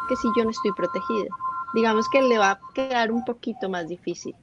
[0.08, 1.28] que si yo no estoy protegida.
[1.74, 4.34] Digamos que le va a quedar un poquito más difícil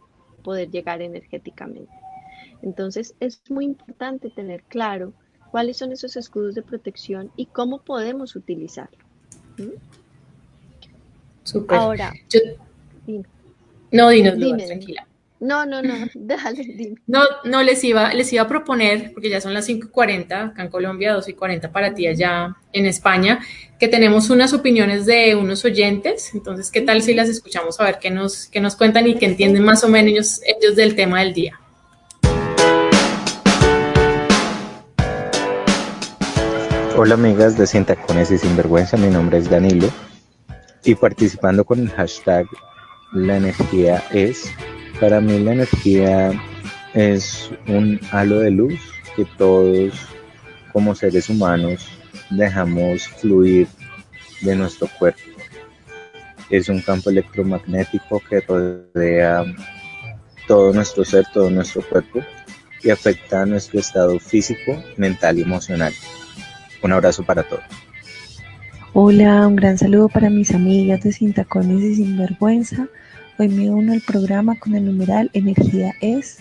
[0.43, 1.91] poder llegar energéticamente.
[2.61, 5.13] Entonces es muy importante tener claro
[5.51, 8.97] cuáles son esos escudos de protección y cómo podemos utilizarlo.
[11.70, 12.14] Ahora,
[13.91, 15.08] no, dinos, tranquila.
[15.39, 16.95] No, no, no, déjale, dime.
[17.06, 20.70] No, no, les iba, les iba a proponer, porque ya son las 5.40, acá en
[20.70, 23.39] Colombia, 2.40 para ti allá en España,
[23.80, 28.00] que tenemos unas opiniones de unos oyentes, entonces, ¿qué tal si las escuchamos a ver
[28.00, 31.20] qué nos, qué nos cuentan y que entienden más o menos ellos, ellos del tema
[31.20, 31.60] del día?
[37.00, 39.88] Hola amigas de Sin Tacones y Sinvergüenza, mi nombre es Danilo
[40.88, 42.47] y participando con el hashtag
[43.11, 44.49] La energía es
[44.99, 46.31] para mí la energía
[46.93, 48.79] es un halo de luz
[49.15, 49.93] que todos
[50.73, 51.88] como seres humanos
[52.31, 53.67] dejamos fluir
[54.41, 55.21] de nuestro cuerpo.
[56.49, 59.45] Es un campo electromagnético que rodea
[60.47, 62.21] todo nuestro ser, todo nuestro cuerpo
[62.81, 65.93] y afecta a nuestro estado físico, mental y emocional.
[66.81, 67.86] Un abrazo para todos.
[69.00, 72.88] Hola, un gran saludo para mis amigas de Sin Tacones y Sinvergüenza.
[73.38, 76.39] Hoy me uno al programa con el numeral Energía es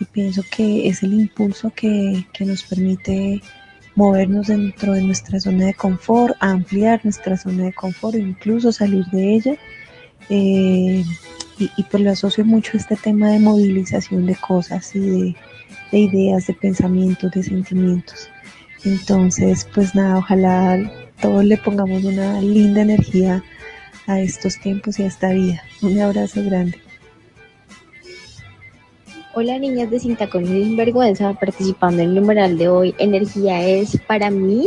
[0.00, 3.42] y pienso que es el impulso que, nos permite
[3.96, 9.34] movernos dentro de nuestra zona de confort, ampliar nuestra zona de confort incluso salir de
[9.34, 9.54] ella.
[10.30, 11.04] Eh,
[11.58, 15.36] y, y, pues lo asocio mucho a este tema de movilización de cosas y de,
[15.92, 18.30] de ideas, de pensamientos, de sentimientos.
[18.84, 23.42] Entonces, pues nada, ojalá todos le pongamos una linda energía
[24.06, 25.62] a estos tiempos y a esta vida.
[25.82, 26.80] Un abrazo grande.
[29.34, 32.94] Hola niñas de Sintacón y Sinvergüenza, participando en el numeral de hoy.
[32.98, 34.66] Energía es para mí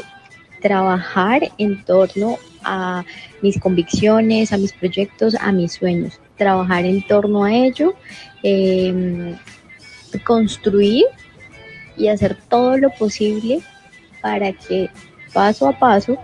[0.62, 3.04] trabajar en torno a
[3.42, 6.20] mis convicciones, a mis proyectos, a mis sueños.
[6.38, 7.96] Trabajar en torno a ello,
[8.44, 9.36] em,
[10.24, 11.06] construir
[11.98, 13.62] y hacer todo lo posible
[14.24, 14.90] para que
[15.34, 16.18] paso a paso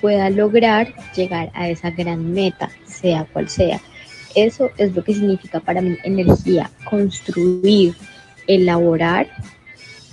[0.00, 3.80] pueda lograr llegar a esa gran meta, sea cual sea.
[4.34, 7.94] Eso es lo que significa para mí energía, construir,
[8.48, 9.28] elaborar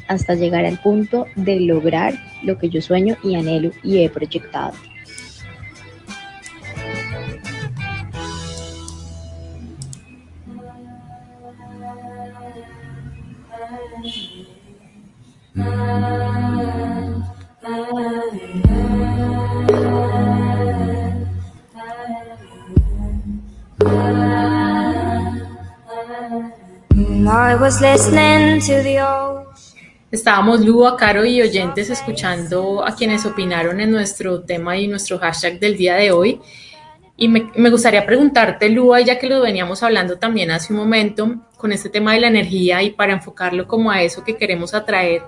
[0.09, 2.13] hasta llegar al punto de lograr
[2.43, 4.73] lo que yo sueño y anhelo y he proyectado.
[30.11, 35.59] Estábamos Lua, Caro y oyentes escuchando a quienes opinaron en nuestro tema y nuestro hashtag
[35.59, 36.41] del día de hoy.
[37.17, 41.35] Y me, me, gustaría preguntarte, Lua, ya que lo veníamos hablando también hace un momento,
[41.57, 45.21] con este tema de la energía y para enfocarlo como a eso que queremos atraer,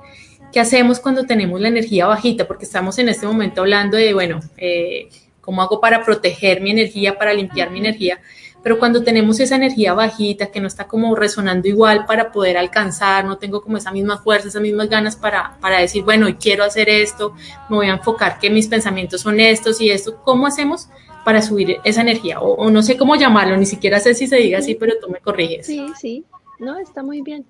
[0.52, 2.48] ¿qué hacemos cuando tenemos la energía bajita?
[2.48, 5.10] Porque estamos en este momento hablando de, bueno, eh,
[5.42, 8.20] ¿cómo hago para proteger mi energía, para limpiar mi energía?
[8.64, 13.26] pero cuando tenemos esa energía bajita que no está como resonando igual para poder alcanzar,
[13.26, 16.90] no tengo como esa misma fuerza, esas mismas ganas para, para decir, bueno, quiero hacer
[16.90, 17.34] esto,
[17.70, 20.90] me voy a enfocar que mis pensamientos son estos y esto, ¿cómo hacemos
[21.26, 22.40] para subir esa energía?
[22.40, 25.20] O, no sé cómo llamarlo, ni siquiera sé si se diga así, pero tú me
[25.20, 25.66] corriges.
[25.66, 26.26] Sí, sí,
[26.60, 27.46] no, está muy bien.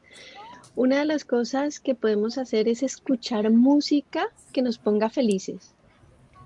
[0.76, 5.74] Una de las cosas que podemos hacer es escuchar música que nos ponga felices.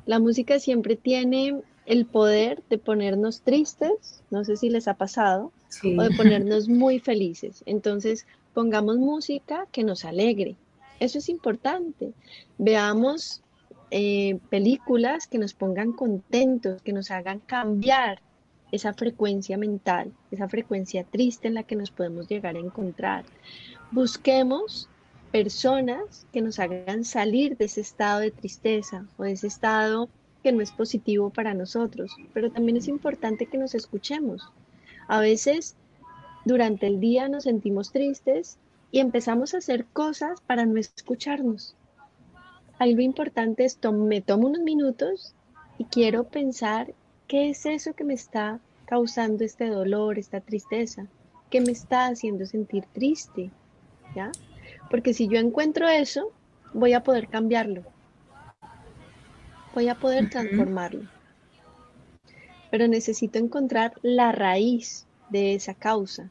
[0.06, 5.52] La música siempre tiene el poder de ponernos tristes, no sé si les ha pasado,
[5.84, 7.64] o de ponernos muy felices.
[7.68, 10.56] Entonces, pongamos música que nos alegre.
[11.00, 12.14] Eso es importante.
[12.58, 13.44] Veamos
[13.92, 18.22] eh, películas que nos pongan contentos, que nos hagan cambiar
[18.72, 23.26] esa frecuencia mental, esa frecuencia triste en la que nos podemos llegar a encontrar.
[23.96, 24.90] Busquemos
[25.32, 30.10] personas que nos hagan salir de ese estado de tristeza o de ese estado
[30.44, 34.52] que no es positivo para nosotros, pero también es importante que nos escuchemos.
[35.08, 35.78] A veces
[36.44, 38.58] durante el día nos sentimos tristes
[38.92, 41.78] y empezamos a hacer cosas para no escucharnos.
[42.80, 45.36] Ahí lo importante es, me tomo unos minutos
[45.78, 46.94] y quiero pensar
[47.30, 51.08] qué es eso que me está causando este dolor, esta tristeza,
[51.50, 53.52] qué me está haciendo sentir triste,
[54.16, 54.32] ¿ya?
[54.90, 56.32] Porque si yo encuentro eso,
[56.74, 57.84] voy a poder cambiarlo
[59.76, 61.04] voy a poder transformarlo.
[62.72, 66.30] Pero necesito encontrar la raíz de esa causa.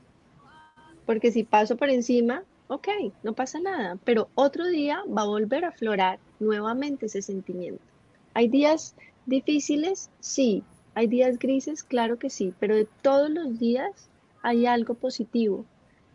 [1.05, 2.89] Porque si paso por encima, ok,
[3.23, 7.85] no pasa nada, pero otro día va a volver a aflorar nuevamente ese sentimiento.
[8.33, 10.63] Hay días Difíciles, sí.
[10.95, 14.11] Hay días grises, claro que sí, pero de todos los días
[14.43, 15.65] hay algo positivo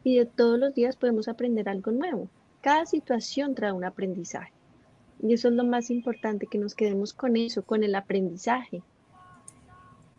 [0.10, 2.28] y de todos los días podemos aprender algo nuevo.
[2.62, 4.52] Cada situación trae un aprendizaje.
[5.22, 8.82] Y eso es lo más importante, que nos quedemos con eso, con el aprendizaje.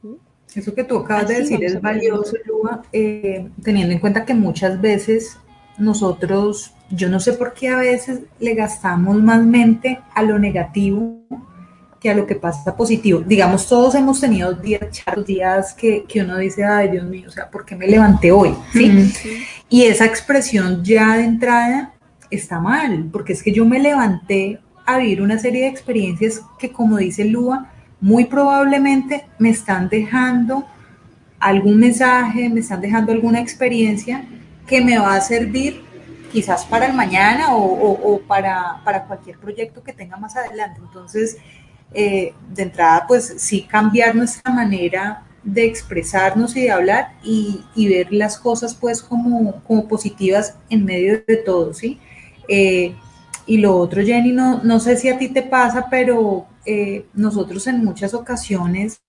[0.03, 0.14] ¿Mm?
[0.55, 4.80] Eso que tú acabas de decir es valioso, Lua, eh, teniendo en cuenta que muchas
[4.80, 5.36] veces
[5.78, 11.20] nosotros, yo no sé por qué a veces le gastamos más mente a lo negativo
[12.01, 13.20] que a lo que pasa positivo.
[13.20, 14.88] Digamos, todos hemos tenido días,
[15.26, 18.55] días que, que, uno dice, ay Dios mío, o sea, ¿por qué me levanté hoy?
[18.72, 18.91] ¿Sí?
[19.71, 21.95] Y esa expresión ya de entrada
[22.29, 26.73] está mal, porque es que yo me levanté a vivir una serie de experiencias que,
[26.73, 30.66] como dice Lua, muy probablemente me están dejando
[31.39, 34.25] algún mensaje, me están dejando alguna experiencia
[34.66, 35.83] que me va a servir
[36.33, 40.81] quizás para el mañana o, para, cualquier proyecto que tenga más adelante.
[40.85, 41.37] Entonces,
[41.95, 48.12] eh, de entrada, pues sí cambiar nuestra manera de expresarnos y de hablar y, ver
[48.12, 51.99] las cosas pues como, como, positivas en medio de todo, ¿sí?
[52.49, 52.95] Eh,
[53.47, 57.66] y lo otro, Jenny, no, no sé si a ti te pasa, pero eh, nosotros
[57.66, 59.01] en muchas ocasiones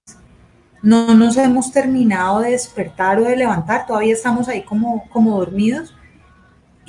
[0.82, 5.93] no nos hemos terminado de despertar o de levantar, todavía estamos ahí como, como dormidos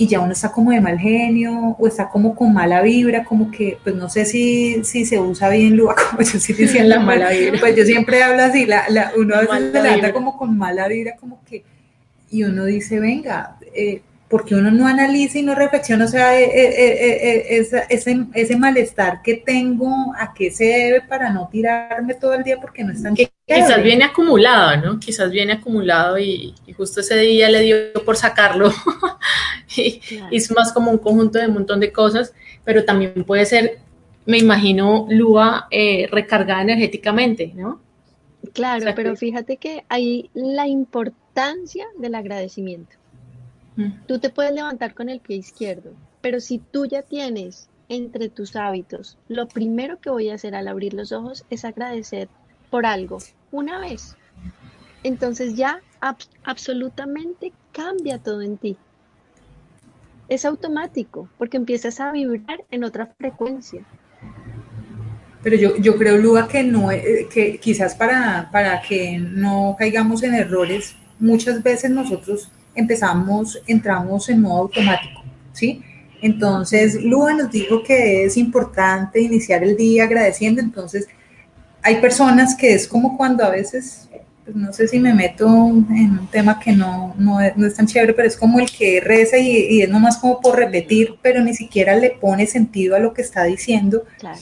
[0.02, 3.52] y ya uno está como de mal genio o está como con mala vibra, como
[3.52, 6.98] que, pues no sé si, si se usa bien Lua, como yo sí decía la
[6.98, 10.36] mala vibra, pues yo siempre hablo así, la, la, uno a veces se levanta como
[10.36, 11.62] con mala vibra, como que,
[12.32, 14.02] y uno dice, venga, eh,
[14.32, 17.58] porque uno no analiza y no reflexiona, o sea, eh, eh,
[17.90, 22.56] ese, ese, malestar que tengo, a qué se debe para no tirarme todo el día
[22.58, 23.14] porque no están...
[23.14, 24.98] Quizás viene acumulado, ¿no?
[24.98, 27.76] Quizás viene acumulado y, justo ese día le dio
[28.06, 28.72] por sacarlo
[29.76, 32.32] y, es más como un conjunto de un montón de cosas,
[32.64, 33.80] pero también puede ser,
[34.24, 37.82] me imagino, Lua eh, recargada energéticamente, ¿no?
[38.54, 43.01] Claro, pero fíjate que hay la importancia del agradecimiento.
[44.06, 48.54] Tú te puedes levantar con el pie izquierdo, pero si tú ya tienes entre tus
[48.56, 52.28] hábitos, lo primero que voy a hacer al abrir los ojos es agradecer
[52.70, 53.18] por algo,
[53.50, 54.16] una vez.
[55.02, 55.80] Entonces ya
[56.44, 58.76] absolutamente cambia todo en ti.
[60.28, 63.84] Es automático porque empiezas a vibrar en otra frecuencia.
[65.42, 70.22] Pero yo, yo creo, Lua, que no, eh, que quizás para, para que no caigamos
[70.22, 75.82] en errores, muchas veces nosotros empezamos, entramos en modo automático, ¿sí?
[76.22, 81.08] Entonces, Lua nos dijo que es importante iniciar el día agradeciendo, entonces
[81.82, 84.08] hay personas que es como cuando a veces,
[84.44, 88.14] pues no sé si me meto en un tema que no, no, es, tan chévere,
[88.14, 91.54] pero es como el que reza y, y, es nomás como por repetir, pero ni
[91.54, 94.04] siquiera le pone sentido a lo que está diciendo.
[94.20, 94.38] Claro.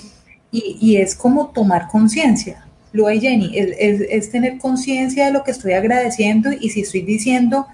[0.52, 2.66] Y, y es como tomar conciencia.
[2.92, 6.82] Lua y Jenny, es, es, es tener conciencia de lo que estoy agradeciendo y si
[6.82, 7.66] estoy diciendo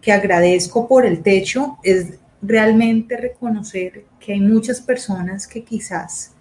[0.00, 6.32] que agradezco por el techo, es realmente reconocer que hay muchas personas que quizás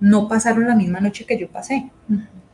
[0.00, 1.90] no pasaron la misma noche que yo pasé.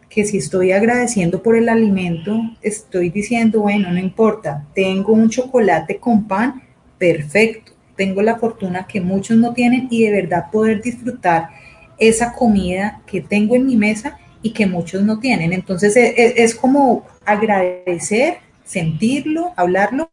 [0.08, 5.98] Que si estoy agradeciendo por el alimento, estoy diciendo, bueno, no importa, tengo un chocolate
[5.98, 6.62] con pan,
[6.98, 7.72] perfecto.
[7.96, 11.50] Tengo la fortuna que muchos no tienen y de verdad poder disfrutar
[11.98, 15.52] esa comida que tengo en mi mesa y que muchos no tienen.
[15.52, 20.10] Entonces e, e, es, como agradecer, sentirlo, hablarlo,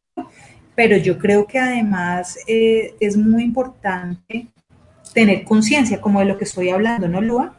[0.78, 4.46] pero yo creo que además eh, es muy importante
[5.12, 7.56] tener conciencia como de lo que estoy hablando, ¿no, Lua?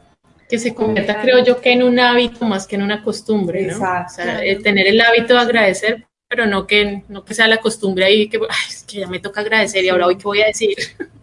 [0.49, 3.73] Que se convierta, creo yo, que en un hábito más que en una costumbre, ¿no?
[3.73, 4.13] Exacto.
[4.13, 7.57] O sea, eh, tener el hábito de agradecer, pero no que, no que sea la
[7.57, 8.39] costumbre ahí que,
[8.69, 10.77] es que ya me toca agradecer y ahora hoy qué voy a decir.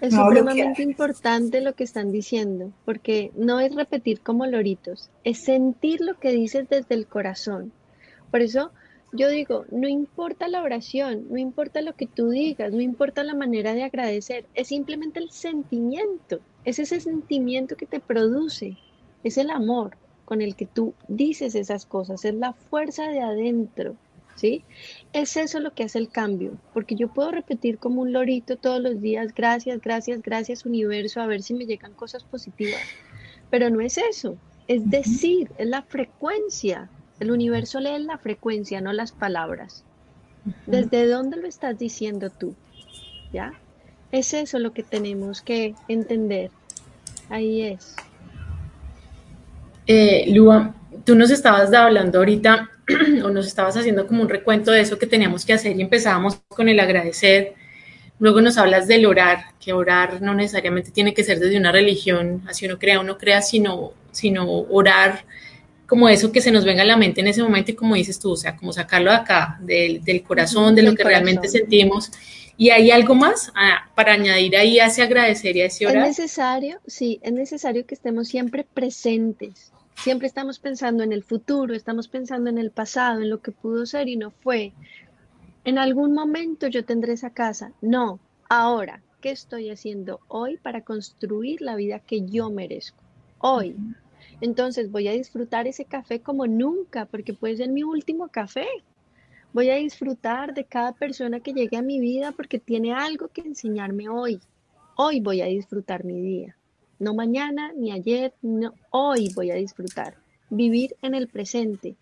[0.00, 6.02] Es supremamente importante lo que están diciendo, porque no es repetir como loritos, es sentir
[6.02, 7.72] lo que dices desde el corazón.
[8.30, 8.72] Por eso
[9.12, 13.34] yo digo, no importa la oración, no importa lo que tú digas, no importa la
[13.34, 18.76] manera de agradecer, es simplemente el sentimiento, es ese sentimiento que te produce,
[19.22, 23.94] es el amor con el que tú dices esas cosas, es la fuerza de adentro,
[24.34, 24.64] ¿sí?
[25.12, 28.80] Es eso lo que hace el cambio, porque yo puedo repetir como un lorito todos
[28.80, 32.80] los días, gracias, gracias, gracias universo, a ver si me llegan cosas positivas,
[33.50, 34.36] pero no es eso,
[34.68, 36.90] es decir, es la frecuencia,
[37.20, 39.84] el universo lee la frecuencia, no las palabras.
[40.66, 42.54] ¿Desde dónde lo estás diciendo tú?
[43.32, 43.52] ¿Ya?
[44.12, 46.50] Es eso lo que tenemos que entender.
[47.28, 47.96] Ahí es.
[49.86, 52.70] Eh, Lua, tú nos estabas hablando ahorita
[53.24, 56.40] o nos estabas haciendo como un recuento de eso que teníamos que hacer y empezábamos
[56.48, 57.54] con el agradecer,
[58.18, 62.42] Luego nos hablas del orar, que orar no necesariamente tiene que ser desde una religión,
[62.48, 65.24] así uno crea o no crea, sino, sino orar
[65.86, 68.18] como eso que se nos venga a la mente en ese momento y como dices
[68.18, 72.10] tú, o sea, como sacarlo de acá, del, corazón, de lo que realmente sentimos.
[72.58, 76.04] ¿Y hay algo más ah, para añadir ahí a ese agradecer y a ese orar?
[76.04, 79.72] Es necesario, sí, es necesario que estemos siempre presentes.
[79.96, 83.86] Siempre estamos pensando en el futuro, estamos pensando en el pasado, en lo que pudo
[83.86, 84.72] ser y no fue.
[85.64, 87.72] En algún momento yo tendré esa casa.
[87.80, 93.02] No, ahora, ¿qué estoy haciendo hoy para construir la vida que yo merezco?
[93.38, 93.76] Hoy.
[94.40, 98.66] Entonces voy a disfrutar ese café como nunca, porque puede ser mi último café.
[99.52, 103.40] Voy a disfrutar de cada persona que llegue a mi vida porque tiene algo que
[103.40, 104.40] enseñarme hoy.
[104.96, 106.56] Hoy voy a disfrutar mi día.
[106.98, 108.74] No mañana, ni ayer, no.
[108.90, 110.16] Hoy voy a disfrutar.
[110.50, 111.96] Vivir en el presente.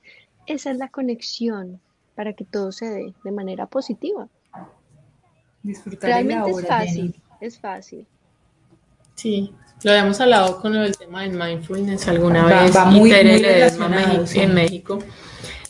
[0.46, 1.80] Esa es la conexión
[2.14, 4.28] para que todo se dé de manera positiva.
[5.62, 8.06] Disfrutar Realmente es fácil, es fácil.
[9.14, 14.98] Sí, lo habíamos hablado con el tema del mindfulness alguna vez va muy, en México.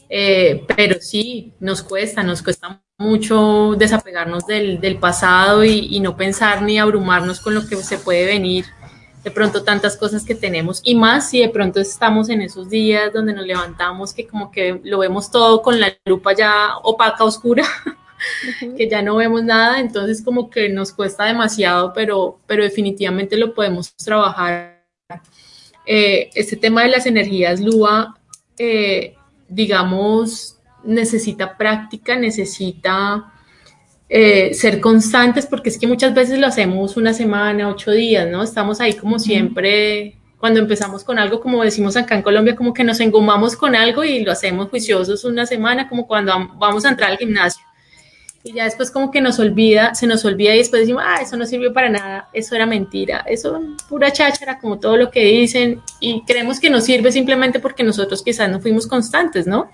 [0.09, 6.17] Eh, pero sí, nos cuesta, nos cuesta mucho desapegarnos del, del pasado y, y, no
[6.17, 8.67] pensar ni abrumarnos con lo que se puede venir.
[9.25, 13.11] De pronto tantas cosas que tenemos y más si de pronto estamos en esos días
[13.11, 17.65] donde nos levantamos que como que lo vemos todo con la lupa ya opaca, oscura
[18.77, 23.55] que ya no vemos nada, entonces como que nos cuesta demasiado, pero, pero definitivamente lo
[23.55, 24.85] podemos trabajar.
[25.87, 28.19] Eh, este tema de las energías Lua,
[28.59, 29.15] eh,
[29.49, 33.33] digamos, necesita práctica, necesita
[34.09, 38.43] eh, ser constantes, porque es que muchas veces lo hacemos una semana, ocho días, ¿no?
[38.43, 42.85] Estamos ahí como siempre cuando empezamos con algo, como decimos acá en Colombia, como que
[42.85, 47.13] nos engomamos con algo y lo hacemos juiciosos una semana, como cuando vamos a entrar
[47.13, 47.64] al gimnasio
[48.47, 51.39] y ya después como que nos olvida, se nos olvida y después decimos, ah, eso
[51.39, 55.81] no sirvió para nada, eso era mentira, eso pura cháchara, como todo lo que dicen,
[55.99, 59.71] y creemos que nos sirve simplemente porque nosotros quizás no fuimos constantes, ¿no?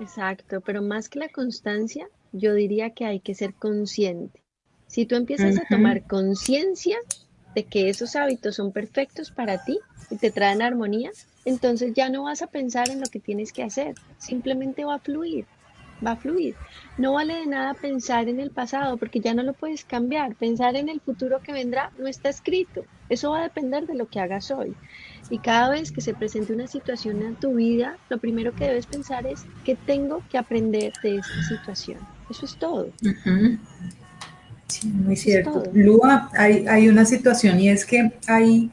[0.00, 4.42] Exacto, pero más que la constancia, yo diría que hay que ser consciente.
[4.86, 6.96] Si tú empiezas a tomar conciencia
[7.54, 9.78] de que esos hábitos son perfectos para ti
[10.08, 11.10] y te traen armonía,
[11.44, 15.00] entonces ya no vas a pensar en lo que tienes que hacer, simplemente va a
[15.00, 15.44] fluir
[16.04, 16.54] va a fluir.
[16.98, 20.34] No vale de nada pensar en el pasado porque ya no lo puedes cambiar.
[20.34, 22.84] Pensar en el futuro que vendrá no está escrito.
[23.08, 24.74] Eso va a depender de lo que hagas hoy.
[25.30, 28.86] Y cada vez que se presente una situación en tu vida, lo primero que debes
[28.86, 31.98] pensar es qué tengo que aprender de esta situación.
[32.28, 32.90] Eso es todo.
[34.66, 35.64] Sí, muy cierto.
[35.72, 38.70] Lua, hay, hay, una situación y es que hay,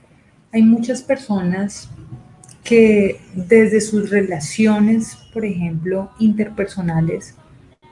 [0.51, 1.89] hay muchas personas
[2.67, 7.33] que desde sus relaciones, por ejemplo, interpersonales,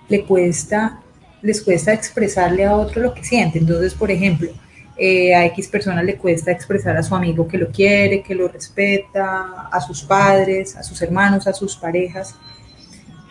[0.10, 1.00] le cuesta,
[1.42, 3.58] les cuesta expresarle a otro lo que siente.
[3.58, 4.50] Entonces, por ejemplo,
[4.98, 8.50] eh, a X personas le cuesta expresar a su amigo que lo quiere, que lo
[8.50, 12.36] respeta, a sus padres, a sus hermanos, a sus parejas.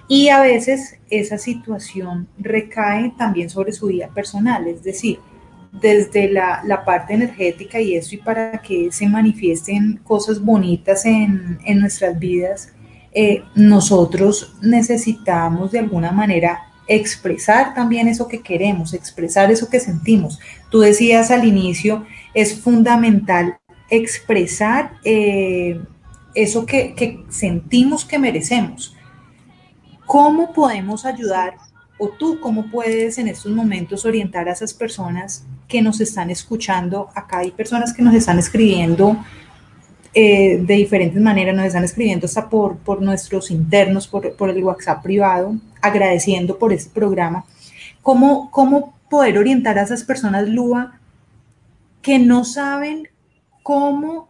[0.09, 5.19] Y a veces esa situación recae también sobre su vida personal, es decir,
[5.81, 12.19] desde la, parte energética y eso y para que se manifiesten cosas bonitas en, nuestras
[12.19, 12.73] vidas,
[13.13, 20.39] eh, nosotros necesitamos de alguna manera expresar también eso que queremos, expresar eso que sentimos.
[20.71, 23.57] Tú decías al inicio, es fundamental
[23.91, 25.81] expresar eh,
[26.35, 28.95] eso que, que sentimos que merecemos.
[30.07, 31.55] ¿Cómo podemos ayudar
[32.11, 37.09] tú cómo puedes en estos momentos orientar a esas personas que nos están escuchando.
[37.15, 39.17] Acá hay personas que nos están escribiendo
[40.13, 44.63] eh, de diferentes maneras, nos están escribiendo hasta por, por nuestros internos, por, por, el
[44.63, 47.45] WhatsApp privado, agradeciendo por este programa.
[48.01, 51.01] ¿Cómo, ¿Cómo poder orientar a esas personas, Lua,
[52.01, 53.09] que no saben
[53.63, 54.29] cómo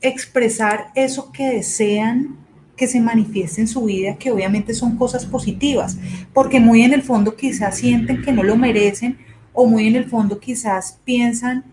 [0.00, 2.38] expresar eso que desean
[2.78, 5.98] que se manifieste en su vida, que obviamente son cosas positivas,
[6.32, 9.18] porque muy en el fondo quizás sienten que no lo merecen
[9.52, 11.64] o muy en el fondo quizás piensan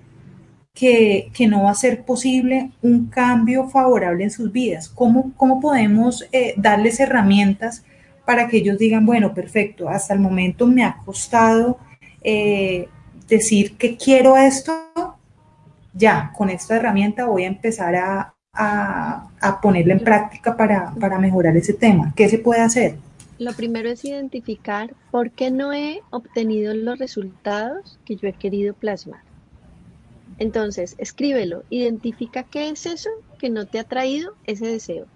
[0.74, 4.89] que, no va a ser posible un cambio favorable en sus vidas.
[4.89, 7.86] ¿Cómo, cómo podemos eh, darles herramientas
[8.26, 11.78] para que ellos digan, bueno, perfecto, hasta el momento me ha costado
[12.24, 12.89] eh,
[13.28, 14.74] decir que quiero esto,
[15.93, 19.30] ya, con esta herramienta voy a empezar a, a,
[19.62, 22.14] ponerla en práctica para mejorar ese tema?
[22.16, 22.97] ¿Qué se puede hacer?
[23.38, 28.74] Lo primero es identificar por qué no he obtenido los resultados que yo he querido
[28.74, 29.20] plasmar.
[30.38, 35.08] Entonces, escríbelo, identifica qué es eso que no te ha traído ese deseo,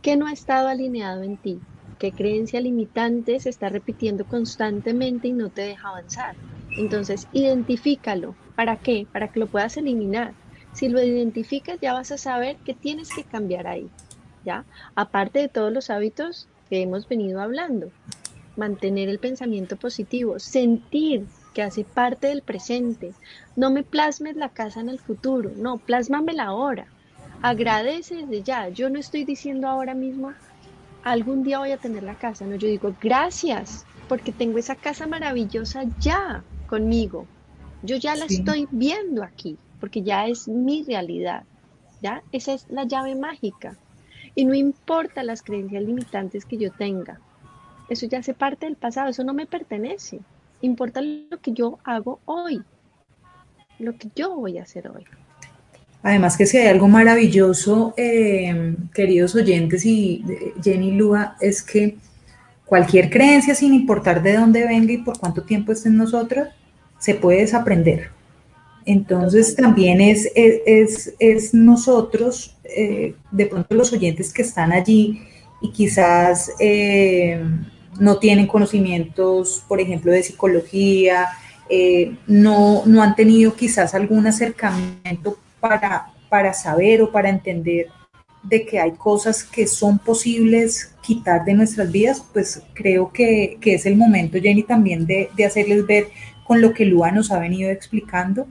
[0.00, 1.58] qué no ha estado alineado en ti,
[1.98, 6.36] qué creencia limitante se está repitiendo constantemente y no te deja avanzar.
[6.78, 8.36] Entonces, identifícalo.
[8.54, 9.08] ¿Para qué?
[9.12, 10.34] Para que lo puedas eliminar.
[10.76, 13.88] Si lo identificas, ya vas a saber que tienes que cambiar ahí.
[14.44, 14.66] ¿Ya?
[14.94, 17.90] Aparte de todos los hábitos que hemos venido hablando.
[18.58, 21.24] Mantener el pensamiento positivo, sentir
[21.54, 23.14] que hace parte del presente.
[23.56, 26.88] No me plasmes la casa en el futuro, no, plásmamela ahora.
[27.40, 28.68] Agradece desde ya.
[28.68, 30.34] Yo no estoy diciendo ahora mismo,
[31.04, 35.06] algún día voy a tener la casa, no, yo digo, gracias, porque tengo esa casa
[35.06, 37.26] maravillosa ya conmigo.
[37.82, 39.56] Yo ya la estoy viendo aquí,
[39.86, 41.44] porque ya es mi realidad.
[42.02, 42.20] ¿Ya?
[42.32, 43.76] Esa es la llave mágica.
[44.34, 47.20] Y no importa las creencias limitantes que yo tenga.
[47.88, 50.18] Eso ya hace parte del pasado, eso no me pertenece.
[50.60, 52.64] Importa lo que yo hago hoy,
[53.78, 55.04] lo que yo voy a hacer hoy.
[56.02, 61.96] Además que si hay algo maravilloso, eh, queridos oyentes y eh, Jenny Lua, es que
[62.64, 66.48] cualquier creencia, sin importar de dónde venga y por cuánto tiempo esté en nosotros,
[66.98, 68.15] se puede desaprender.
[68.86, 75.20] Entonces también es, es, es nosotros, eh, de pronto los oyentes que están allí
[75.60, 76.50] y quizás
[77.98, 81.28] no tienen conocimientos, por ejemplo, de psicología,
[81.68, 87.88] eh, no, no han tenido quizás algún acercamiento para, para saber o para entender
[88.42, 93.86] de que hay cosas que son posibles quitar de nuestras vidas, pues creo que, es
[93.86, 96.06] el momento, Jenny, también de, de, hacerles ver
[96.46, 98.46] con lo que Lua nos ha venido explicando,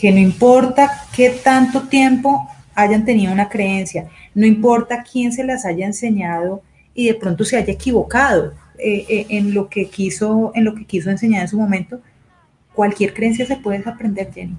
[0.00, 5.66] que no importa qué tanto tiempo hayan tenido una creencia, no importa quién se las
[5.66, 6.62] haya enseñado
[6.94, 10.86] y de pronto se haya equivocado, eh, eh, en, lo que quiso, en lo que
[10.86, 12.00] quiso enseñar en su momento,
[12.72, 14.56] cualquier creencia se puede desaprender, Jenny.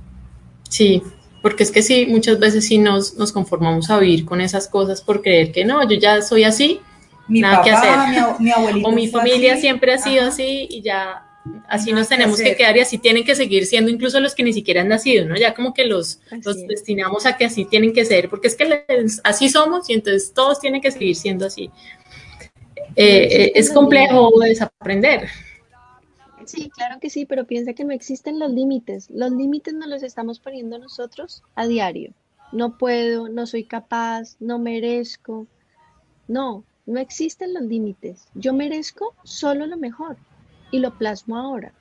[0.70, 1.02] Sí,
[1.42, 5.02] porque es que sí, muchas veces sí nos, nos conformamos a vivir con esas cosas
[5.02, 6.80] por creer que no, yo ya soy así,
[7.28, 7.98] mi nada que hacer.
[8.40, 8.52] Mi,
[8.84, 11.26] o mi familia siempre ha sido así y ya
[11.68, 14.54] así nos tenemos que, quedar y así tienen que seguir siendo incluso los que ni
[14.54, 15.36] siquiera han nacido, ¿no?
[15.36, 18.84] Ya como que los, los destinamos a que así tienen que ser, porque es que
[19.24, 21.72] así somos y entonces todos tienen que seguir siendo así.
[22.96, 25.30] Eh, eh, es complejo desaprender.
[26.46, 29.10] Sí, claro que sí, pero piensa que no existen los límites.
[29.10, 32.14] Los límites nos los estamos poniendo nosotros a diario.
[32.52, 35.48] No puedo, no soy capaz, no merezco.
[36.28, 38.28] No, no existen los límites.
[38.34, 40.18] Yo merezco solo lo mejor
[40.72, 41.74] y lo plasmo ahora.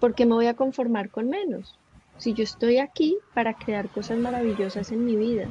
[0.00, 1.78] Porque me voy a conformar con menos.
[2.18, 5.48] Si yo estoy aquí para crear cosas maravillosas en mi vida,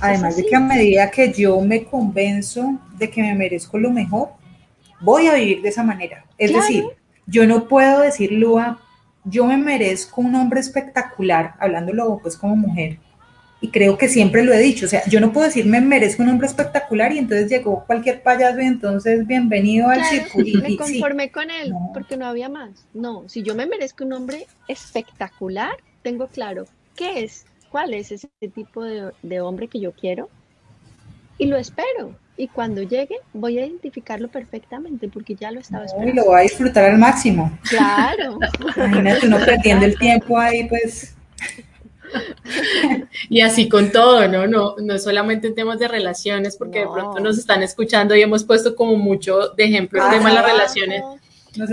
[0.00, 4.30] Además de que a medida que yo me convenzo de que me merezco lo mejor,
[5.00, 6.24] voy a vivir de esa manera.
[6.38, 6.84] Es decir,
[7.26, 8.78] yo no puedo decir, Lua,
[9.24, 12.98] yo me merezco un hombre espectacular, hablándolo pues como mujer,
[13.60, 16.22] y creo que siempre lo he dicho, o sea, yo no puedo decir me merezco
[16.22, 20.58] un hombre espectacular y entonces llegó cualquier payaso y entonces bienvenido al circuito.
[20.62, 22.86] Me conformé con él porque no había más.
[22.92, 28.28] No, si yo me merezco un hombre espectacular, tengo claro qué es cuál es ese
[28.54, 30.28] tipo de, hombre que yo quiero
[31.38, 32.14] y lo espero.
[32.38, 36.12] Y cuando llegue voy a identificarlo perfectamente porque ya lo estaba esperando.
[36.12, 37.58] Y lo voy a disfrutar al máximo.
[37.68, 38.38] Claro.
[38.76, 41.14] Imagínate uno perdiendo el tiempo ahí, pues.
[43.30, 44.46] Y así con todo, ¿no?
[44.46, 48.44] No, no solamente en temas de relaciones, porque de pronto nos están escuchando y hemos
[48.44, 51.02] puesto como mucho de ejemplo el tema de las relaciones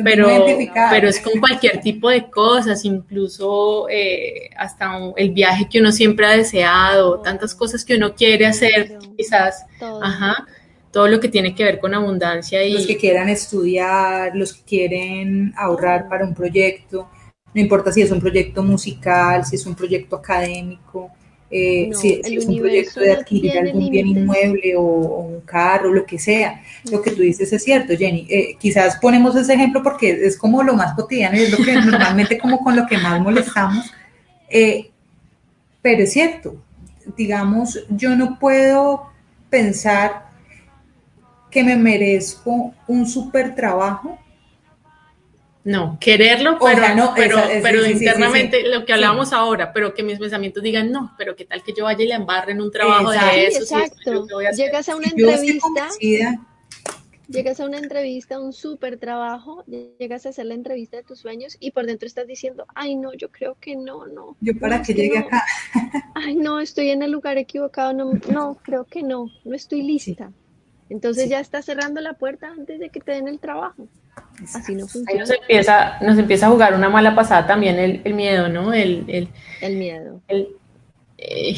[0.03, 0.45] pero,
[0.89, 6.25] pero es con cualquier tipo de cosas, incluso eh, hasta el viaje que uno siempre
[6.25, 10.03] ha deseado, tantas cosas que uno quiere hacer, quizás, todo.
[10.03, 10.47] ajá,
[10.91, 12.63] todo lo que tiene que ver con abundancia.
[12.63, 12.73] Y...
[12.73, 17.09] Los que quieran estudiar, los que quieren ahorrar para un proyecto,
[17.53, 21.11] no importa si es un proyecto musical, si es un proyecto académico,
[21.55, 26.17] eh, si, es un proyecto de adquirir algún bien inmueble o, un carro, lo que
[26.17, 26.63] sea.
[26.91, 28.25] Lo que tú dices es cierto, Jenny.
[28.27, 31.73] Eh, quizás ponemos ese ejemplo porque es como lo más cotidiano y es lo que
[31.75, 33.93] normalmente como con lo que más molestamos.
[34.49, 34.89] Eh,
[35.83, 36.55] pero es cierto,
[37.15, 39.11] digamos, yo no puedo
[39.51, 40.25] pensar
[41.51, 44.17] que me merezco un super trabajo
[45.65, 50.61] no, quererlo, pero, no, pero, pero internamente lo que hablábamos ahora, pero que mis pensamientos
[50.61, 53.47] digan no, pero qué tal que yo vaya y le embarre en un trabajo de
[53.47, 53.61] eso.
[53.61, 54.27] Exacto.
[54.57, 55.89] llegas a una entrevista,
[57.29, 59.63] llegas a una entrevista, un súper trabajo,
[59.99, 63.13] llegas a hacer la entrevista de tus sueños y por dentro estás diciendo, ay no,
[63.13, 64.35] yo creo que no, no.
[64.41, 65.43] Yo para que llegue acá.
[66.15, 70.31] Ay no, estoy en el lugar equivocado, no, no, creo que no, no estoy lista.
[70.89, 73.87] Entonces ya estás cerrando la puerta antes de que te den el trabajo.
[74.53, 75.21] Así no funciona.
[75.21, 78.73] nos empieza, nos empieza a jugar una mala pasada también el, miedo, ¿no?
[78.73, 79.05] El,
[79.61, 80.21] el, miedo.
[80.27, 80.49] El,
[81.17, 81.55] eh,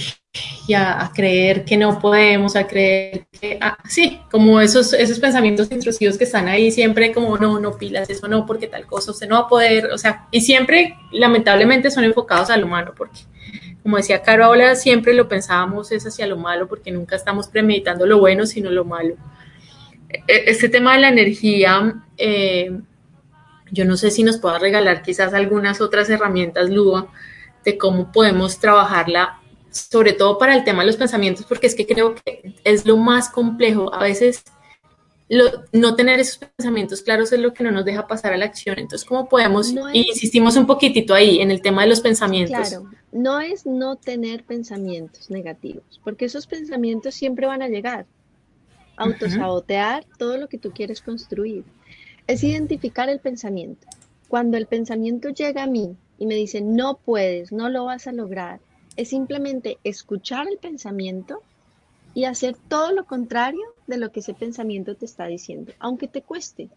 [0.67, 5.71] y a, creer que no podemos, a creer que, ah, sí, como esos, esos pensamientos
[5.71, 9.27] intrusivos que están ahí siempre como, no, no pilas, eso no, porque tal cosa, usted
[9.27, 13.21] no va a poder, o sea, y siempre lamentablemente son enfocados a lo humano, porque
[13.85, 18.07] como decía Caro ahora, siempre lo pensábamos es hacia lo malo, porque nunca estamos premeditando
[18.07, 19.15] lo bueno, sino lo malo.
[20.27, 22.71] E, este tema de la energía, eh,
[23.71, 27.11] yo no sé si nos pueda regalar quizás algunas otras herramientas, Lua,
[27.63, 29.39] de cómo podemos trabajarla
[29.71, 32.95] sobre todo para el tema de los pensamientos, porque es que creo que es lo
[32.95, 33.93] más complejo.
[33.93, 34.43] A veces
[35.73, 38.79] no tener esos pensamientos claros es lo que no nos deja pasar a la acción.
[38.79, 39.73] Entonces, ¿cómo podemos?
[39.93, 42.69] insistimos un poquitito ahí en el tema de los pensamientos.
[42.69, 48.05] Claro, no es no tener pensamientos negativos, porque esos pensamientos siempre van a llegar.
[48.97, 51.63] Autosabotear todo lo que tú quieres construir.
[52.27, 53.87] Es identificar el pensamiento.
[54.27, 58.11] Cuando el pensamiento llega a mí y me dice, no puedes, no lo vas a
[58.11, 58.59] lograr,
[58.95, 61.41] es simplemente escuchar el pensamiento
[62.13, 66.21] y hacer todo lo contrario de lo que ese pensamiento te está diciendo, aunque te
[66.21, 66.69] cueste,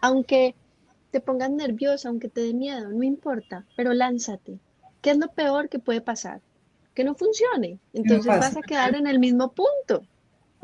[0.00, 0.54] aunque
[1.10, 4.58] te pongas nerviosa, aunque te dé miedo, no importa, pero lánzate.
[5.00, 6.40] ¿Qué es lo peor que puede pasar?
[6.94, 7.78] Que no funcione.
[7.92, 10.06] Entonces vas a quedar en el mismo punto.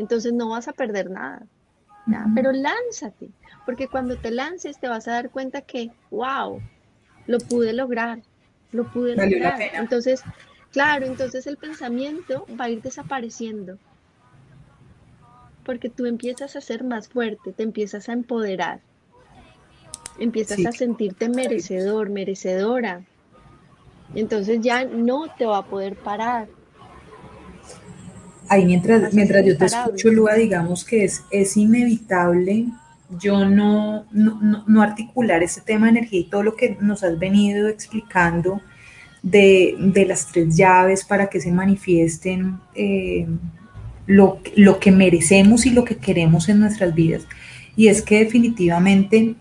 [0.00, 1.46] Entonces no vas a perder nada.
[2.34, 3.30] Pero lánzate,
[3.64, 6.60] porque cuando te lances te vas a dar cuenta que, wow,
[7.26, 8.20] lo pude lograr,
[8.72, 9.60] lo pude lograr.
[9.74, 10.24] Entonces
[10.72, 13.76] Claro, entonces el pensamiento va a ir desapareciendo.
[15.64, 18.80] Porque tú empiezas a ser más fuerte, te empiezas a empoderar.
[20.18, 23.02] Empiezas a sentirte merecedor, merecedora.
[24.14, 26.48] Entonces ya no te va a poder parar.
[28.50, 32.66] Ahí mientras, mientras yo te escucho, Lua, digamos que es, es inevitable
[33.18, 37.18] yo no, no, no, articular ese tema de energía y todo lo que nos has
[37.18, 38.60] venido explicando
[39.22, 39.76] de,
[40.06, 43.26] las tres llaves para que se manifiesten eh,
[44.06, 44.40] lo,
[44.80, 47.26] que merecemos y lo que queremos en nuestras vidas.
[47.76, 49.34] Y es que definitivamente,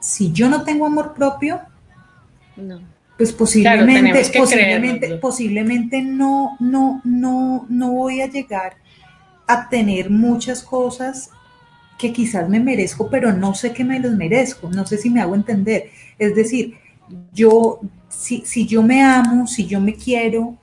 [0.00, 1.60] si yo no tengo amor propio,
[3.20, 8.76] pues posiblemente, posiblemente, posiblemente no, no, no, no voy a llegar
[9.46, 11.28] a tener muchas cosas
[11.98, 15.20] que quizás me merezco, pero no sé que me los merezco, no sé si me
[15.20, 15.90] hago entender.
[16.18, 16.78] Es decir,
[17.34, 20.56] yo, si, yo me amo, si yo me quiero,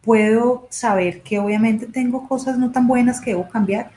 [0.00, 3.90] puedo saber que obviamente tengo cosas no tan buenas que debo cambiar,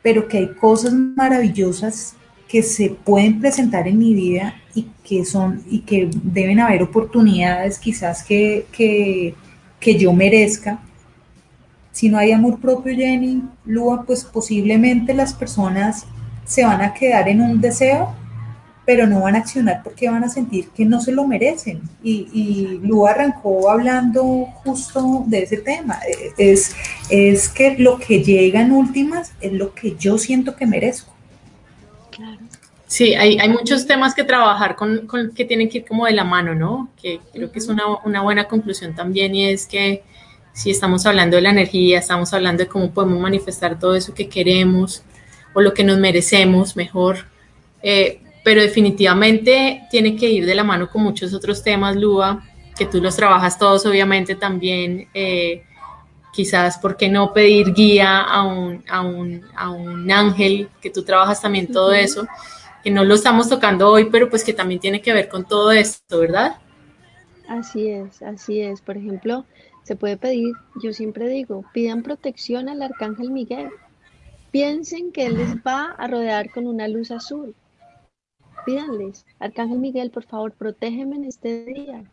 [0.00, 2.14] pero que hay cosas maravillosas
[2.48, 7.78] que se pueden presentar en mi vida y que son y que deben haber oportunidades
[7.78, 9.34] quizás que, que,
[9.78, 10.80] que yo merezca.
[11.92, 16.06] Si no hay amor propio, Jenny, Lua, pues posiblemente las personas
[16.44, 18.14] se van a quedar en un deseo
[18.88, 21.82] pero no van a accionar porque van a sentir que no se lo merecen.
[22.02, 26.00] Y, y Lu arrancó hablando justo de ese tema.
[26.38, 26.74] Es,
[27.10, 31.12] es que lo que llega en últimas es lo que yo siento que merezco.
[32.18, 32.40] Claro.
[32.88, 36.12] Sí, hay, hay muchos temas que trabajar con, con, que tienen que ir como de
[36.12, 36.90] la mano, ¿no?
[37.00, 40.02] Que creo que es una, una buena conclusión también y es que
[40.52, 44.28] si estamos hablando de la energía, estamos hablando de cómo podemos manifestar todo eso que
[44.28, 45.04] queremos
[45.54, 47.26] o lo que nos merecemos mejor.
[47.82, 52.42] Eh, pero definitivamente tiene que ir de la mano con muchos otros temas, Lua,
[52.76, 55.08] que tú los trabajas todos, obviamente también.
[55.14, 55.62] Eh,
[56.38, 60.68] quizás, ¿por qué no pedir guía a un, a un, a un ángel?
[60.80, 62.28] Que tú trabajas también todo eso,
[62.84, 65.72] que no lo estamos tocando hoy, pero pues que también tiene que ver con todo
[65.72, 66.54] esto, ¿verdad?
[67.48, 68.80] Así es, así es.
[68.80, 69.46] Por ejemplo,
[69.82, 73.70] se puede pedir, yo siempre digo, pidan protección al arcángel Miguel.
[74.52, 77.56] Piensen que él les va a rodear con una luz azul
[78.68, 82.04] pídanles, Arcángel Miguel, por favor, protégeme en este día.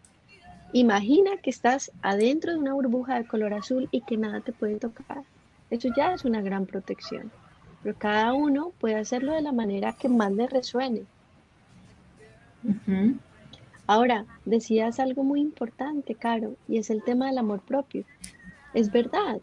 [0.76, 4.76] Imagina que estás adentro de una burbuja de color azul y que nada te puede
[4.78, 5.24] tocar.
[5.70, 7.32] Eso ya es una gran protección.
[7.82, 11.04] Pero cada uno puede hacerlo de la manera que más le resuene.
[13.88, 18.04] Ahora, decías algo muy importante, Caro, y es el tema del amor propio.
[18.74, 19.40] Es verdad.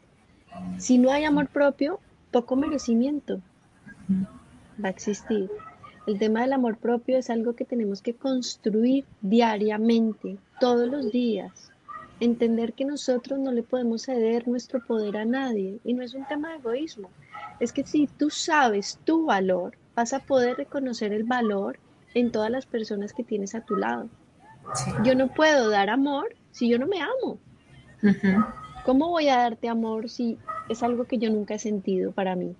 [0.76, 1.98] Si no hay amor propio,
[2.30, 3.40] poco merecimiento
[4.84, 5.50] va a existir.
[6.06, 11.72] El tema del amor propio es algo que tenemos que construir diariamente, todos los días.
[12.20, 16.24] Entender que nosotros no le podemos ceder nuestro poder a nadie y no es un
[16.24, 17.10] tema de egoísmo.
[17.58, 21.80] Es que si tú sabes tu valor, vas a poder reconocer el valor
[22.14, 24.08] en todas las personas que tienes a tu lado.
[25.02, 27.40] Yo no puedo dar amor si yo no me amo.
[28.84, 30.38] ¿Cómo voy a darte amor si
[30.68, 32.54] es algo que yo nunca he sentido para mí?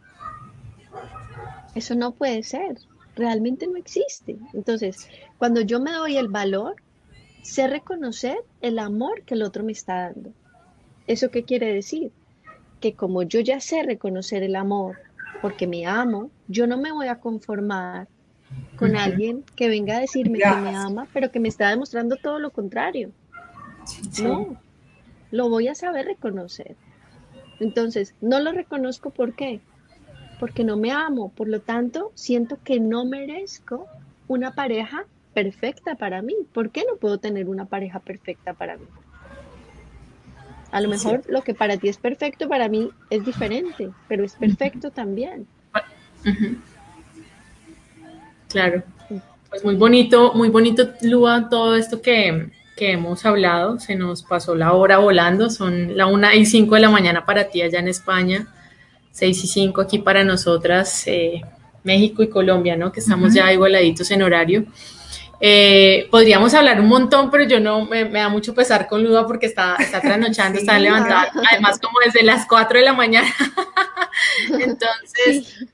[1.76, 2.78] Eso no puede ser
[3.14, 4.38] realmente no existe.
[4.55, 6.76] Entonces, cuando yo me doy el valor,
[7.43, 10.32] sé reconocer el amor que el otro me está dando.
[11.07, 12.12] ¿Eso qué quiere decir?
[12.80, 14.99] Que como yo ya sé reconocer el amor,
[15.40, 18.09] porque me amo, yo no me voy a conformar
[18.76, 22.38] con alguien que venga a decirme que me ama, pero que me está demostrando todo
[22.38, 23.11] lo contrario.
[24.22, 24.57] No,
[25.30, 26.76] lo voy a saber reconocer.
[27.61, 29.61] Entonces, no lo reconozco ¿por qué?
[30.38, 33.86] Porque no me amo, por lo tanto, siento que no merezco
[34.28, 36.34] una pareja perfecta para mí.
[36.52, 38.84] ¿Por qué no puedo tener una pareja perfecta para mí?
[40.72, 44.34] A lo mejor lo que para ti es perfecto, para mí es diferente, pero es
[44.34, 45.46] perfecto también.
[48.48, 48.82] Claro.
[49.50, 53.78] Pues muy bonito, muy bonito, Lua, todo esto que, hemos hablado.
[53.78, 55.50] Se nos pasó la hora volando.
[55.50, 58.48] Son la una y cinco de la mañana para ti allá en España,
[59.12, 61.42] seis y cinco aquí para nosotras, eh,
[61.84, 62.90] México y Colombia, ¿no?
[62.90, 64.64] Que estamos ya igualaditos en horario.
[65.45, 69.47] Eh, podríamos hablar un montón, pero yo no me, da mucho pesar con Luda porque
[69.47, 73.26] está, está trasnochando, está levantada, además como desde las 4 de la mañana.
[74.53, 75.66] Entonces,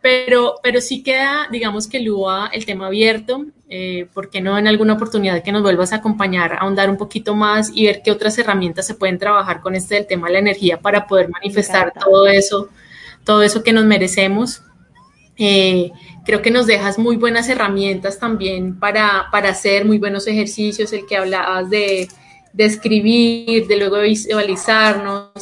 [0.00, 3.46] pero, pero sí queda, digamos que Lua, el tema abierto.
[3.68, 6.96] Eh, ¿Por qué no en alguna oportunidad que nos vuelvas a acompañar, a ahondar un
[6.96, 10.32] poquito más y ver qué otras herramientas se pueden trabajar con este del tema de
[10.32, 12.70] la energía para poder manifestar todo eso,
[13.22, 14.62] todo eso que nos merecemos?
[15.38, 15.92] Eh,
[16.24, 21.06] creo que nos dejas muy buenas herramientas también para, para hacer muy buenos ejercicios, el
[21.06, 22.08] que hablabas de,
[22.52, 25.32] de escribir, de luego visualizarnos,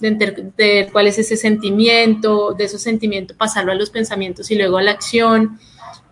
[0.00, 4.78] de entender cuál es ese sentimiento, de esos sentimientos pasarlo a los pensamientos y luego
[4.78, 5.58] a la acción,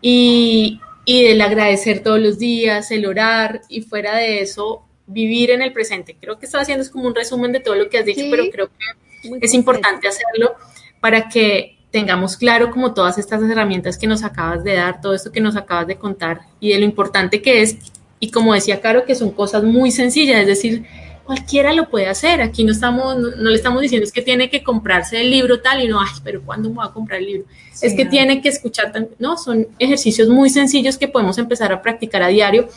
[0.01, 5.63] y, y del agradecer todos los días, el orar, y fuera de eso, vivir en
[5.63, 6.17] el presente.
[6.21, 8.45] Creo que estaba haciendo es como un resumen de todo lo que has dicho, pero
[8.51, 10.55] creo que es importante hacerlo
[11.01, 15.31] para que tengamos claro como todas estas herramientas que nos acabas de dar, todo esto
[15.31, 17.77] que nos acabas de contar y de lo importante que es,
[18.19, 20.87] y como decía Caro, que son cosas muy sencillas, es decir,
[21.25, 24.63] cualquiera lo puede hacer, aquí no estamos, no, le estamos diciendo es que tiene que
[24.63, 27.47] comprarse el libro tal y no, ay, pero ¿cuándo me voy a comprar el libro?
[27.81, 32.23] es que tiene que escuchar, no, son ejercicios muy sencillos que podemos empezar a practicar
[32.23, 32.69] a diario,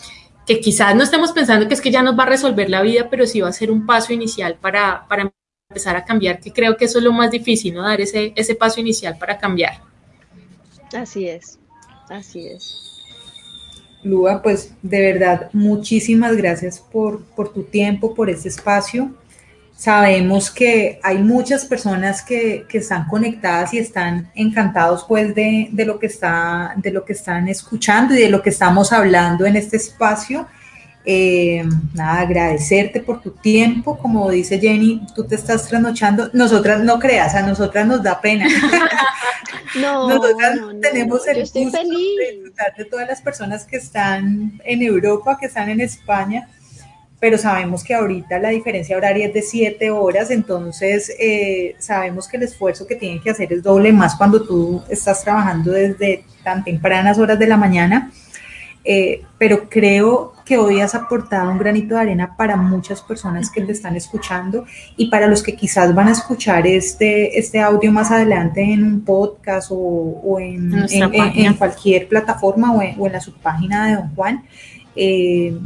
[0.46, 3.08] que quizás no estemos pensando que es que ya nos va a resolver la vida,
[3.10, 5.32] pero sí va a ser un paso inicial para, para
[5.70, 7.82] empezar a cambiar, que creo que eso es lo más difícil, ¿no?
[7.82, 9.82] Dar ese, ese paso inicial para cambiar.
[10.96, 11.58] Así es,
[12.08, 12.82] así es.
[14.04, 19.16] Lua, pues de verdad, muchísimas gracias por, por tu tiempo, por este espacio.
[19.76, 25.86] Sabemos que hay muchas personas que, que están conectadas y están encantados pues de, de,
[25.86, 29.56] lo que está, de lo que están escuchando y de lo que estamos hablando en
[29.56, 30.48] este espacio.
[31.08, 36.98] Eh, nada, agradecerte por tu tiempo, como dice Jenny, tú te estás trasnochando, nosotras no
[36.98, 38.48] creas, a nosotras nos da pena.
[39.82, 45.38] no, nosotras tenemos el gusto de disfrutar de todas las personas que están en Europa,
[45.40, 46.50] que están en España,
[47.20, 52.38] pero sabemos que ahorita la diferencia horaria es de siete horas, entonces eh, sabemos que
[52.38, 56.64] el esfuerzo que tienen que hacer es doble más cuando tú estás trabajando desde tan
[56.64, 58.12] tempranas horas de la mañana.
[58.88, 63.62] Eh, pero creo que hoy has aportado un granito de arena para muchas personas que
[63.62, 64.66] te están escuchando
[64.96, 69.02] y para los que quizás van a escuchar este, este audio más adelante en un
[69.02, 70.72] podcast o, en,
[71.58, 74.44] cualquier plataforma o en, la subpágina de Don Juan.
[74.96, 75.58] Eh,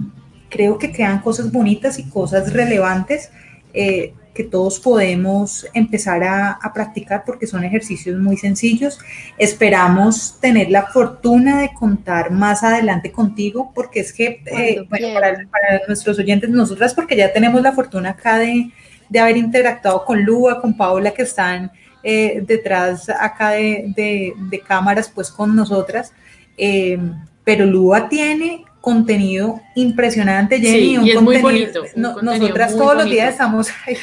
[0.49, 3.31] creo que quedan cosas bonitas y cosas relevantes.
[3.73, 8.99] Eh, que todos podemos empezar a, practicar porque son ejercicios muy sencillos.
[9.37, 15.81] Esperamos tener la fortuna de contar más adelante contigo porque es que, eh, bueno, para,
[15.87, 18.71] nuestros oyentes, nosotras porque ya tenemos la fortuna acá de,
[19.19, 21.71] haber interactuado con Lua, con Paola que están
[22.03, 24.33] eh, detrás acá de,
[24.67, 26.13] cámaras pues con nosotras.
[26.57, 26.99] Eh,
[27.43, 30.97] pero Lua tiene contenido impresionante, Jenny.
[31.05, 31.83] y es muy bonito.
[31.95, 33.95] nosotras todos los días estamos ahí,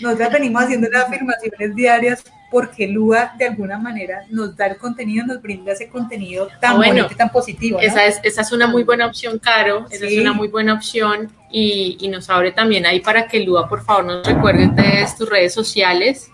[0.00, 5.24] nosotras venimos haciendo las afirmaciones diarias porque Lua de alguna manera nos da el contenido,
[5.24, 7.78] nos brinda ese contenido tan bueno, bonito y tan positivo.
[7.80, 11.30] Esa, es, esa es una muy buena opción, Caro, esa es una muy buena opción
[11.50, 15.28] y, y, nos abre también ahí para que Lua, por favor, nos recuerde de tus
[15.28, 16.30] redes sociales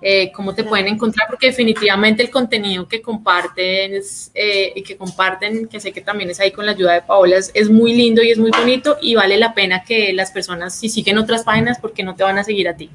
[0.00, 4.00] eh, cómo te pueden encontrar, porque definitivamente el contenido que comparten
[4.34, 7.36] eh, y que comparten, que sé que también es ahí con la ayuda de Paola,
[7.36, 10.88] es, muy lindo y es muy bonito y vale la pena que las personas, si
[10.88, 12.90] siguen otras páginas, porque no te van a seguir a ti.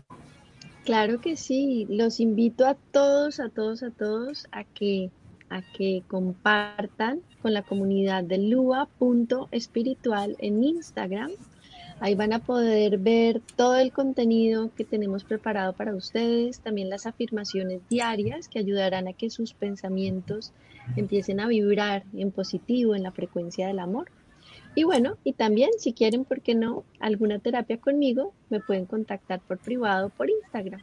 [0.86, 5.12] Claro que sí, los invito a todos, a todos, a todos a que,
[5.50, 11.32] a que compartan con la comunidad de lua.espiritual en Instagram
[12.04, 17.06] Ahí van a poder ver todo el contenido que tenemos preparado para ustedes, también las
[17.06, 20.52] afirmaciones diarias que ayudarán a que sus pensamientos
[20.98, 24.12] empiecen a vibrar en positivo, en la frecuencia del amor.
[24.76, 26.84] Y bueno, y también si quieren, ¿por qué no?
[27.00, 30.82] Alguna terapia conmigo, me pueden contactar por privado, por Instagram.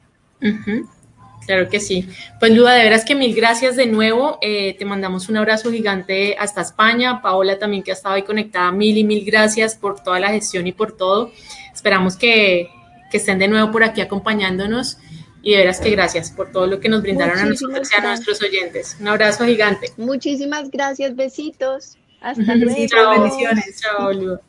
[1.46, 2.08] Claro que sí.
[2.38, 4.38] Pues Luda, de veras que mil gracias de nuevo.
[4.40, 7.22] Eh, te mandamos un abrazo gigante hasta España.
[7.22, 10.66] Paola también que ha estado ahí conectada, mil y mil gracias por toda la gestión
[10.66, 11.32] y por todo.
[11.74, 12.68] Esperamos que,
[13.10, 14.98] que estén de nuevo por aquí acompañándonos.
[15.42, 18.02] Y de veras que gracias por todo lo que nos brindaron a nosotros y a
[18.02, 18.98] nuestros oyentes.
[19.00, 19.90] Un abrazo gigante.
[19.96, 21.96] Muchísimas gracias, besitos.
[22.20, 22.86] Hasta luego.
[22.86, 23.80] Chao, bendiciones.
[23.80, 24.40] Chao, Luda.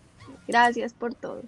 [0.47, 1.43] Gracias por todo.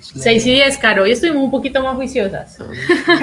[0.00, 2.58] Seis y diez, Caro, hoy estuvimos un poquito más juiciosas.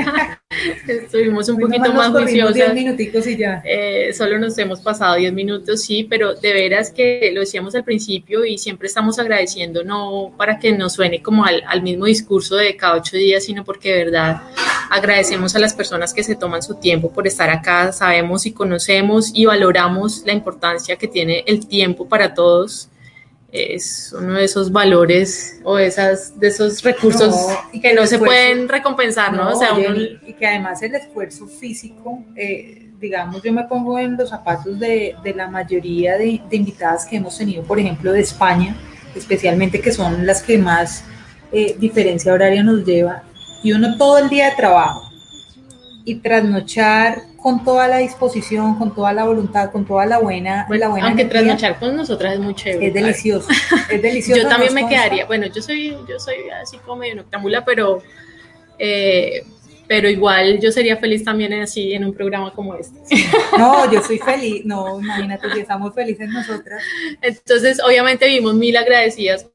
[0.88, 2.56] estuvimos un poquito más juiciosas.
[2.56, 3.62] Diez minuticos y ya.
[3.64, 7.86] Eh, solo nos hemos pasado diez minutos, sí, pero de veras que lo decíamos al
[7.86, 12.58] principio y siempre estamos agradeciendo, no para que nos suene como al, al mismo discurso
[12.58, 14.42] de cada ocho días, sino porque de verdad
[14.90, 17.94] agradecemos a las personas que se toman su tiempo por estar acá.
[17.94, 22.90] Sabemos y conocemos y valoramos la importancia que tiene el tiempo para todos
[23.52, 27.36] es uno de esos valores o esas, de esos recursos
[27.82, 29.50] que, no se pueden recompensar, ¿no?
[29.50, 29.78] o sea,
[30.26, 35.16] y que además el esfuerzo físico, eh, digamos, yo me pongo en los zapatos de,
[35.24, 38.76] de la mayoría de, de, invitadas que hemos tenido, por ejemplo, de España,
[39.16, 41.04] especialmente que son las que más
[41.52, 43.24] eh, diferencia horaria nos lleva,
[43.64, 45.12] y uno todo el día de trabajo
[46.06, 50.82] y trasnochar con toda la disposición, con toda la voluntad, con toda la buena, bueno,
[50.82, 52.88] la buena aunque trasnochar con nosotras es muy chévere.
[52.88, 53.48] Es delicioso,
[53.90, 54.44] es delicioso.
[54.44, 58.04] yo también me quedaría, bueno, yo soy, yo soy así como medio noctámbula, pero,
[58.78, 59.44] eh,
[59.88, 63.00] pero igual yo sería feliz también así en un programa como este.
[63.58, 66.84] No, yo soy feliz, no, imagínate si estamos felices nosotras.
[67.24, 69.48] Entonces, obviamente vimos mil agradecidas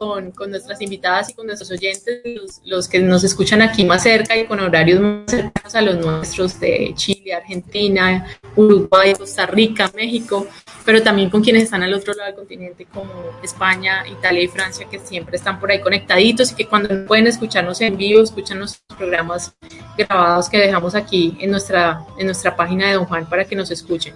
[0.00, 2.22] con, nuestras invitadas y con nuestros oyentes,
[2.64, 6.58] los, que nos escuchan aquí más cerca y con horarios más cercanos a los nuestros
[6.58, 10.46] de Chile, Argentina, Uruguay, Costa Rica, México,
[10.86, 13.12] pero también con quienes están al otro lado del continente como
[13.42, 17.78] España, Italia y Francia, que siempre están por ahí conectaditos y que cuando pueden escucharnos
[17.82, 19.54] en vivo, escuchan los programas
[19.98, 23.70] grabados que dejamos aquí en nuestra, en nuestra página de Don Juan para que nos
[23.70, 24.14] escuchen.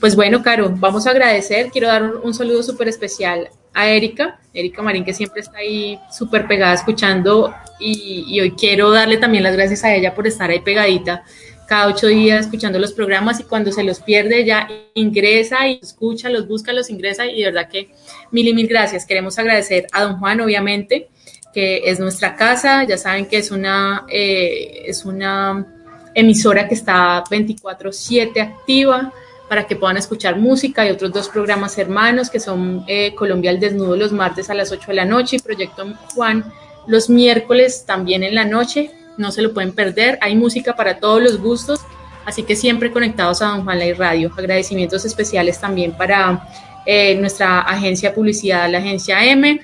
[0.00, 1.70] Pues bueno, Caro, vamos a agradecer.
[1.70, 5.98] Quiero dar un, un saludo súper especial a Erika, Erika Marín, que siempre está ahí
[6.12, 10.60] súper pegada escuchando y, hoy quiero darle también las gracias a ella por estar ahí
[10.60, 11.24] pegadita
[11.66, 16.28] cada ocho días escuchando los programas y cuando se los pierde ya ingresa y escucha,
[16.28, 17.90] los busca, los ingresa y de verdad que
[18.32, 19.06] mil y mil gracias.
[19.06, 21.10] Queremos agradecer a don Juan, obviamente,
[21.54, 25.64] que es nuestra casa, ya saben que es una, eh, es una
[26.12, 29.12] emisora que está 24/7 activa
[29.50, 33.58] para que puedan escuchar música y otros dos programas hermanos que son eh, Colombia al
[33.58, 36.52] Desnudo los martes a las 8 de la noche y Proyecto Juan
[36.86, 38.92] los miércoles también en la noche.
[39.16, 40.20] No se lo pueden perder.
[40.22, 41.80] Hay música para todos los gustos,
[42.26, 44.30] así que siempre conectados a Don Juan Ley Radio.
[44.38, 46.48] Agradecimientos especiales también para
[46.86, 49.60] eh, nuestra agencia publicidad, la agencia M,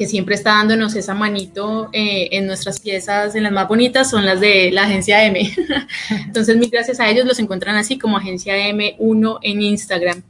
[0.00, 4.24] que siempre está dándonos esa manito eh, en nuestras piezas, en las más bonitas, son
[4.24, 5.38] las de la agencia M.
[6.24, 10.22] Entonces, mil gracias a ellos, los encuentran así como agencia M1 en Instagram.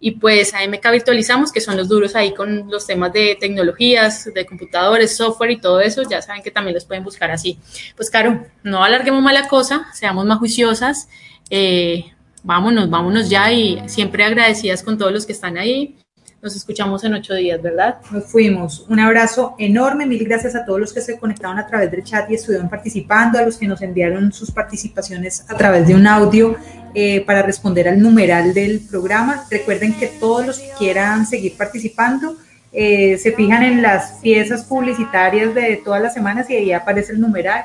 [0.00, 4.32] Y pues a MK Virtualizamos, que son los duros ahí con los temas de tecnologías,
[4.32, 7.58] de computadores, software y todo eso, ya saben que también los pueden buscar así.
[7.96, 11.10] Pues claro, no alarguemos más la cosa, seamos más juiciosas,
[11.50, 12.06] eh,
[12.42, 15.98] vámonos, vámonos ya y siempre agradecidas con todos los que están ahí
[16.40, 17.96] nos escuchamos en ocho días, ¿verdad?
[18.10, 18.86] Nos fuimos.
[18.88, 20.06] Un abrazo enorme.
[20.06, 23.38] Mil gracias a todos los que se conectaron a través del chat y estuvieron participando,
[23.38, 26.56] a los que nos enviaron sus participaciones a través de un audio
[26.94, 29.44] eh, para responder al numeral del programa.
[29.50, 32.36] Recuerden que todos los que quieran seguir participando
[32.72, 37.20] eh, se fijan en las piezas publicitarias de todas las semanas y ahí aparece el
[37.20, 37.64] numeral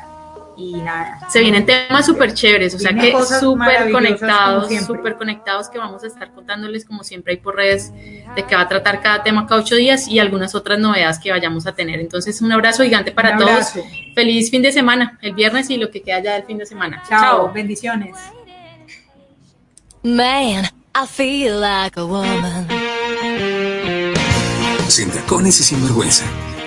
[0.58, 1.28] y nada.
[1.30, 6.08] Se vienen temas súper chéveres, o sea que súper conectados, súper conectados que vamos a
[6.08, 7.92] estar contándoles como siempre hay por redes
[8.36, 11.32] de que va a tratar cada tema cada ocho días y algunas otras novedades que
[11.32, 12.00] vayamos a tener.
[12.00, 13.74] Entonces un abrazo gigante para todos.
[14.16, 17.04] Feliz fin de semana, el viernes y lo que queda ya del fin de semana.
[17.08, 18.16] Chao, bendiciones.
[20.04, 20.66] Man,
[20.96, 22.68] I feel like a woman.
[24.88, 26.26] Sin tacones y sin vergüenza.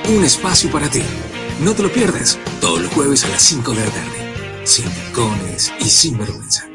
[0.08, 1.02] Un espacio para ti.
[1.60, 5.72] No te lo pierdas, todos los jueves a las 5 de la tarde, sin tacones
[5.80, 6.66] y sin vergüenza.